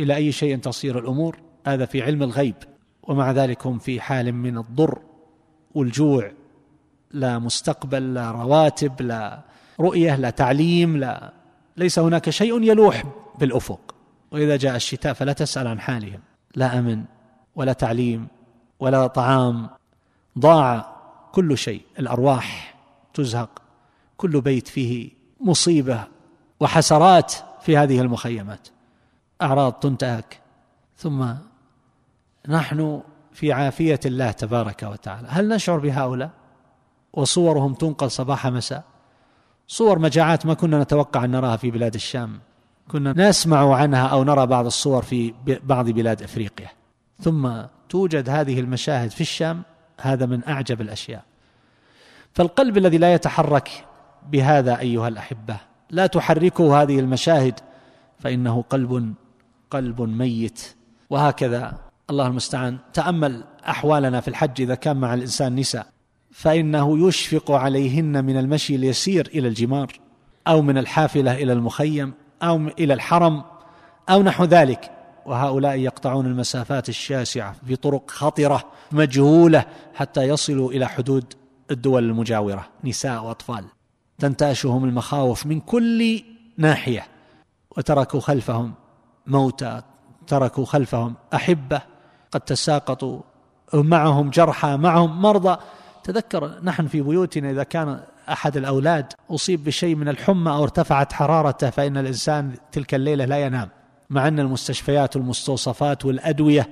إلى 0.00 0.16
أي 0.16 0.32
شيء 0.32 0.58
تصير 0.58 0.98
الأمور؟ 0.98 1.38
هذا 1.66 1.84
في 1.86 2.02
علم 2.02 2.22
الغيب. 2.22 2.54
ومع 3.02 3.30
ذلك 3.30 3.66
هم 3.66 3.78
في 3.78 4.00
حال 4.00 4.32
من 4.32 4.58
الضر 4.58 4.98
والجوع 5.74 6.32
لا 7.10 7.38
مستقبل 7.38 8.14
لا 8.14 8.30
رواتب 8.30 9.02
لا 9.02 9.40
رؤية 9.80 10.16
لا 10.16 10.30
تعليم 10.30 10.96
لا 10.96 11.32
ليس 11.76 11.98
هناك 11.98 12.30
شيء 12.30 12.62
يلوح 12.62 13.02
بالأفق. 13.38 13.94
وإذا 14.30 14.56
جاء 14.56 14.76
الشتاء 14.76 15.12
فلا 15.12 15.32
تسأل 15.32 15.66
عن 15.66 15.80
حالهم. 15.80 16.20
لا 16.56 16.78
أمن 16.78 17.04
ولا 17.56 17.72
تعليم 17.72 18.26
ولا 18.80 19.06
طعام. 19.06 19.70
ضاع 20.38 20.96
كل 21.32 21.58
شيء. 21.58 21.82
الأرواح 21.98 22.74
تزهق. 23.14 23.62
كل 24.16 24.40
بيت 24.40 24.68
فيه 24.68 25.10
مصيبة 25.40 26.04
وحسرات 26.60 27.32
في 27.62 27.76
هذه 27.76 28.00
المخيمات. 28.00 28.68
أعراض 29.42 29.72
تنتهك. 29.72 30.40
ثم 30.96 31.26
نحن 32.48 33.02
في 33.32 33.52
عافية 33.52 34.00
الله 34.06 34.30
تبارك 34.30 34.82
وتعالى. 34.82 35.28
هل 35.30 35.48
نشعر 35.48 35.78
بهؤلاء؟ 35.78 36.39
وصورهم 37.12 37.74
تنقل 37.74 38.10
صباح 38.10 38.46
مساء. 38.46 38.84
صور 39.68 39.98
مجاعات 39.98 40.46
ما 40.46 40.54
كنا 40.54 40.82
نتوقع 40.82 41.24
أن 41.24 41.30
نراها 41.30 41.56
في 41.56 41.70
بلاد 41.70 41.94
الشام. 41.94 42.40
كنا 42.88 43.28
نسمع 43.28 43.74
عنها 43.76 44.06
أو 44.06 44.24
نرى 44.24 44.46
بعض 44.46 44.66
الصور 44.66 45.02
في 45.02 45.34
بعض 45.64 45.90
بلاد 45.90 46.22
أفريقيا. 46.22 46.68
ثم 47.20 47.50
توجد 47.88 48.28
هذه 48.28 48.60
المشاهد 48.60 49.10
في 49.10 49.20
الشام 49.20 49.62
هذا 50.00 50.26
من 50.26 50.48
أعجب 50.48 50.80
الأشياء. 50.80 51.22
فالقلب 52.34 52.78
الذي 52.78 52.98
لا 52.98 53.14
يتحرك 53.14 53.84
بهذا 54.28 54.78
أيها 54.78 55.08
الأحبة 55.08 55.56
لا 55.90 56.06
تحركه 56.06 56.82
هذه 56.82 57.00
المشاهد 57.00 57.60
فإنه 58.18 58.64
قلب 58.70 59.14
قلب 59.70 60.02
ميت. 60.02 60.74
وهكذا 61.10 61.78
الله 62.10 62.26
المستعان. 62.26 62.78
تأمل 62.92 63.44
أحوالنا 63.68 64.20
في 64.20 64.28
الحج 64.28 64.60
إذا 64.60 64.74
كان 64.74 64.96
مع 64.96 65.14
الإنسان 65.14 65.56
نساء. 65.56 65.86
فإنه 66.32 67.08
يشفق 67.08 67.50
عليهن 67.50 68.24
من 68.24 68.36
المشي 68.38 68.74
اليسير 68.74 69.30
إلى 69.34 69.48
الجمار 69.48 70.00
أو 70.46 70.62
من 70.62 70.78
الحافلة 70.78 71.34
إلى 71.34 71.52
المخيم 71.52 72.12
أو 72.42 72.56
إلى 72.56 72.94
الحرم 72.94 73.42
أو 74.08 74.22
نحو 74.22 74.44
ذلك. 74.44 74.90
وهؤلاء 75.26 75.76
يقطعون 75.76 76.26
المسافات 76.26 76.88
الشاسعة 76.88 77.54
في 77.66 77.76
طرق 77.76 78.10
خطرة 78.10 78.64
مجهولة 78.92 79.64
حتى 79.94 80.22
يصلوا 80.22 80.72
إلى 80.72 80.88
حدود 80.88 81.34
الدول 81.70 82.04
المجاورة 82.04 82.66
نساء 82.84 83.24
وأطفال. 83.24 83.64
تنتاشهم 84.18 84.84
المخاوف 84.84 85.46
من 85.46 85.60
كل 85.60 86.22
ناحية. 86.58 87.06
وتركوا 87.76 88.20
خلفهم 88.20 88.74
موتى 89.26 89.82
تركوا 90.26 90.64
خلفهم 90.64 91.14
أحبة 91.34 91.80
قد 92.32 92.40
تساقطوا 92.40 93.20
معهم 93.74 94.30
جرحى 94.30 94.76
معهم 94.76 95.22
مرضى. 95.22 95.56
تذكر 96.12 96.50
نحن 96.62 96.86
في 96.86 97.00
بيوتنا 97.00 97.50
إذا 97.50 97.62
كان 97.62 98.00
أحد 98.28 98.56
الأولاد 98.56 99.12
أصيب 99.30 99.64
بشيء 99.64 99.94
من 99.94 100.08
الحمى 100.08 100.50
أو 100.50 100.62
ارتفعت 100.62 101.12
حرارته 101.12 101.70
فإن 101.70 101.96
الإنسان 101.96 102.52
تلك 102.72 102.94
الليلة 102.94 103.24
لا 103.24 103.38
ينام 103.38 103.68
مع 104.10 104.28
أن 104.28 104.40
المستشفيات 104.40 105.16
والمستوصفات 105.16 106.04
والأدوية 106.04 106.68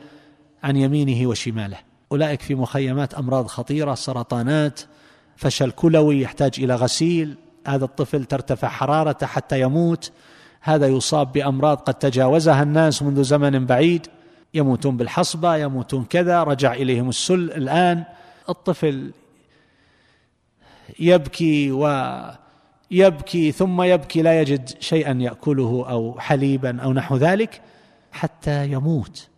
عن 0.63 0.77
يمينه 0.77 1.29
وشماله. 1.29 1.77
أولئك 2.13 2.43
في 2.43 2.55
مخيمات 2.55 3.15
أمراض 3.15 3.47
خطيرة 3.47 3.95
سرطانات 3.95 4.81
فشل 5.37 5.71
كلوي 5.71 6.21
يحتاج 6.21 6.53
إلى 6.59 6.75
غسيل 6.75 7.37
هذا 7.67 7.85
الطفل 7.85 8.25
ترتفع 8.25 8.69
حرارته 8.69 9.27
حتى 9.27 9.61
يموت 9.61 10.13
هذا 10.61 10.87
يصاب 10.87 11.33
بأمراض 11.33 11.77
قد 11.77 11.95
تجاوزها 11.95 12.63
الناس 12.63 13.03
منذ 13.03 13.23
زمن 13.23 13.67
بعيد 13.67 14.07
يموتون 14.55 14.97
بالحصبة 14.97 15.57
يموتون 15.57 16.05
كذا 16.05 16.43
رجع 16.43 16.73
إليهم 16.73 17.09
السل 17.09 17.35
الآن. 17.35 18.05
الطفل 18.49 19.13
يبكي 21.01 21.73
و 21.73 21.89
يبكي 22.91 23.53
ثم 23.53 23.83
يبكي 23.83 24.23
لا 24.23 24.41
يجد 24.41 24.69
شيئا 24.81 25.13
يأكله 25.13 25.85
أو 25.91 26.21
حليبا 26.21 26.83
أو 26.83 26.93
نحو 26.93 27.17
ذلك 27.17 27.63
حتى 28.13 28.73
يموت. 28.73 29.29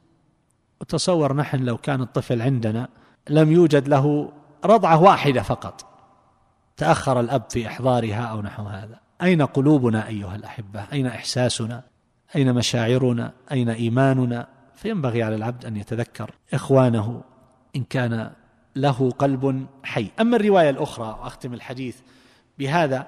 وتصور 0.81 1.37
نحن 1.37 1.57
لو 1.57 1.77
كان 1.77 2.01
الطفل 2.01 2.43
عندنا 2.43 2.89
لم 3.29 3.53
يوجد 3.53 3.89
له 3.89 4.33
رضعة 4.65 5.03
واحدة 5.03 5.43
فقط. 5.43 5.87
تأخر 6.77 7.21
الأب 7.21 7.43
في 7.51 7.67
إحضارها 7.67 8.23
أو 8.23 8.43
نحو 8.43 8.63
هذا. 8.63 9.01
أين 9.23 9.43
قلوبنا 9.43 10.09
أيها 10.09 10.37
الأحبة؟ 10.37 10.87
أين 10.93 11.07
إحساسنا؟ 11.07 11.83
أين 12.37 12.55
مشاعرنا؟ 12.55 13.33
أين 13.53 13.69
إيماننا؟ 13.69 14.47
فينبغي 14.75 15.23
على 15.23 15.35
العبد 15.35 15.67
أن 15.67 15.77
يتذكر 15.77 16.31
إخوانه 16.55 17.23
إن 17.77 17.85
كان 17.85 18.31
له 18.77 19.11
قلب 19.19 19.67
حي. 19.83 20.07
أما 20.21 20.37
الرواية 20.37 20.71
الأخرى 20.71 21.19
وأختم 21.23 21.55
الحديث 21.55 21.97
بهذا 22.59 23.07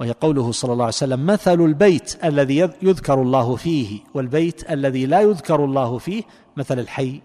وهي 0.00 0.12
قوله 0.12 0.52
صلى 0.52 0.72
الله 0.72 0.84
عليه 0.84 0.94
وسلم 0.94 1.26
مثل 1.26 1.60
البيت 1.60 2.24
الذي 2.24 2.56
يذكر 2.82 3.22
الله 3.22 3.56
فيه 3.56 4.00
والبيت 4.14 4.70
الذي 4.70 5.06
لا 5.06 5.20
يذكر 5.20 5.64
الله 5.64 5.98
فيه 5.98 6.22
مثل 6.56 6.78
الحي 6.78 7.20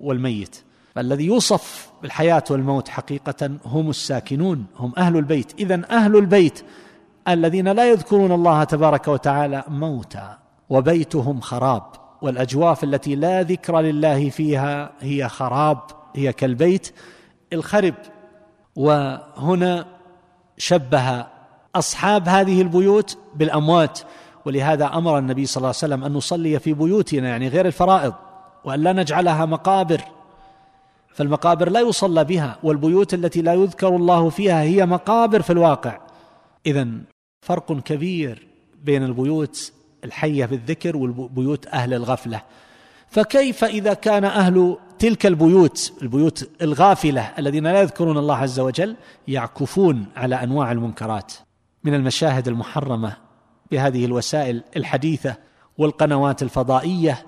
والميت. 0.00 0.56
فالذي 0.94 1.24
يوصف 1.24 1.90
بالحياة 2.02 2.44
والموت 2.50 2.88
حقيقة 2.88 3.50
هم 3.64 3.90
الساكنون 3.90 4.66
هم 4.76 4.92
أهل 4.98 5.16
البيت. 5.16 5.52
إذا 5.58 5.82
أهل 5.90 6.16
البيت 6.16 6.64
الذين 7.28 7.68
لا 7.68 7.90
يذكرون 7.90 8.32
الله 8.32 8.64
تبارك 8.64 9.08
وتعالى 9.08 9.64
موتى 9.68 10.36
وبيتهم 10.68 11.40
خراب. 11.40 11.82
والأجواف 12.22 12.84
التي 12.84 13.14
لا 13.14 13.42
ذكر 13.42 13.80
لله 13.80 14.30
فيها 14.30 14.92
هي 15.00 15.28
خراب 15.28 15.78
هي 16.16 16.32
كالبيت 16.32 16.92
الخرب. 17.52 17.94
وهنا 18.76 19.86
شبه 20.58 21.26
أصحاب 21.74 22.28
هذه 22.28 22.62
البيوت 22.62 23.18
بالأموات 23.34 24.00
ولهذا 24.44 24.86
أمر 24.86 25.18
النبي 25.18 25.46
صلى 25.46 25.56
الله 25.56 25.68
عليه 25.68 25.76
وسلم 25.78 26.04
أن 26.04 26.12
نصلي 26.12 26.58
في 26.58 26.72
بيوتنا 26.72 27.28
يعني 27.28 27.48
غير 27.48 27.66
الفرائض 27.66 28.14
وأن 28.64 28.80
لا 28.80 28.92
نجعلها 28.92 29.46
مقابر. 29.46 30.00
فالمقابر 31.14 31.70
لا 31.70 31.80
يصلى 31.80 32.24
بها 32.24 32.58
والبيوت 32.62 33.14
التي 33.14 33.42
لا 33.42 33.54
يذكر 33.54 33.96
الله 33.96 34.30
فيها 34.30 34.62
هي 34.62 34.86
مقابر 34.86 35.42
في 35.42 35.50
الواقع. 35.50 36.00
اذا 36.66 36.88
فرق 37.40 37.72
كبير 37.72 38.46
بين 38.82 39.04
البيوت 39.04 39.72
الحية 40.04 40.44
بالذكر 40.44 40.96
والبيوت 40.96 41.66
أهل 41.66 41.94
الغفلة. 41.94 42.42
فكيف 43.08 43.64
إذا 43.64 43.94
كان 43.94 44.24
أهل 44.24 44.76
تلك 45.00 45.26
البيوت 45.26 45.92
البيوت 46.02 46.50
الغافلة 46.62 47.32
الذين 47.38 47.66
لا 47.66 47.80
يذكرون 47.80 48.18
الله 48.18 48.36
عز 48.36 48.60
وجل 48.60 48.96
يعكفون 49.28 50.06
على 50.16 50.34
أنواع 50.34 50.72
المنكرات 50.72 51.32
من 51.84 51.94
المشاهد 51.94 52.48
المحرمة 52.48 53.16
بهذه 53.70 54.04
الوسائل 54.04 54.62
الحديثة 54.76 55.36
والقنوات 55.78 56.42
الفضائية 56.42 57.26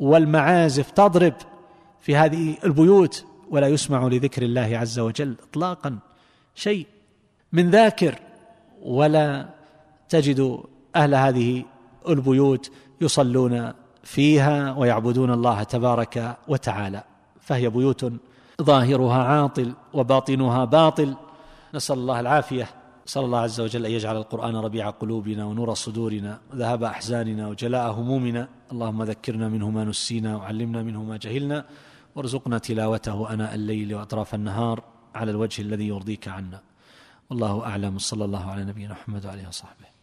والمعازف 0.00 0.90
تضرب 0.90 1.34
في 2.00 2.16
هذه 2.16 2.56
البيوت 2.64 3.24
ولا 3.50 3.68
يسمع 3.68 4.06
لذكر 4.06 4.42
الله 4.42 4.78
عز 4.78 4.98
وجل 4.98 5.36
اطلاقا 5.50 5.98
شيء 6.54 6.86
من 7.52 7.70
ذاكر 7.70 8.18
ولا 8.82 9.48
تجد 10.08 10.60
أهل 10.96 11.14
هذه 11.14 11.64
البيوت 12.08 12.70
يصلون 13.00 13.72
فيها 14.02 14.72
ويعبدون 14.72 15.30
الله 15.32 15.62
تبارك 15.62 16.36
وتعالى 16.48 17.04
فهي 17.40 17.70
بيوت 17.70 18.12
ظاهرها 18.62 19.22
عاطل 19.24 19.72
وباطنها 19.94 20.64
باطل. 20.64 21.14
نسأل 21.74 21.98
الله 21.98 22.20
العافية. 22.20 22.68
صلى 23.06 23.24
الله 23.24 23.38
عز 23.38 23.60
وجل 23.60 23.86
أن 23.86 23.92
يجعل 23.92 24.16
القرآن 24.16 24.56
ربيع 24.56 24.90
قلوبنا 24.90 25.44
ونور 25.44 25.74
صدورنا 25.74 26.38
وذهاب 26.52 26.84
أحزاننا 26.84 27.48
وجلاء 27.48 27.92
همومنا. 27.92 28.48
اللهم 28.72 29.02
ذكرنا 29.02 29.48
منه 29.48 29.70
ما 29.70 29.84
نسينا 29.84 30.36
وعلمنا 30.36 30.82
منه 30.82 31.02
ما 31.02 31.16
جهلنا. 31.16 31.64
وارزقنا 32.14 32.58
تلاوته 32.58 33.32
آناء 33.32 33.54
الليل 33.54 33.94
وأطراف 33.94 34.34
النهار 34.34 34.82
على 35.14 35.30
الوجه 35.30 35.62
الذي 35.62 35.88
يرضيك 35.88 36.28
عنا. 36.28 36.60
والله 37.30 37.66
أعلم. 37.66 37.98
صلى 37.98 38.24
الله 38.24 38.50
على 38.50 38.64
نبينا 38.64 38.92
محمد 38.92 39.26
وعلى 39.26 39.40
آله 39.40 39.48
وصحبه. 39.48 39.97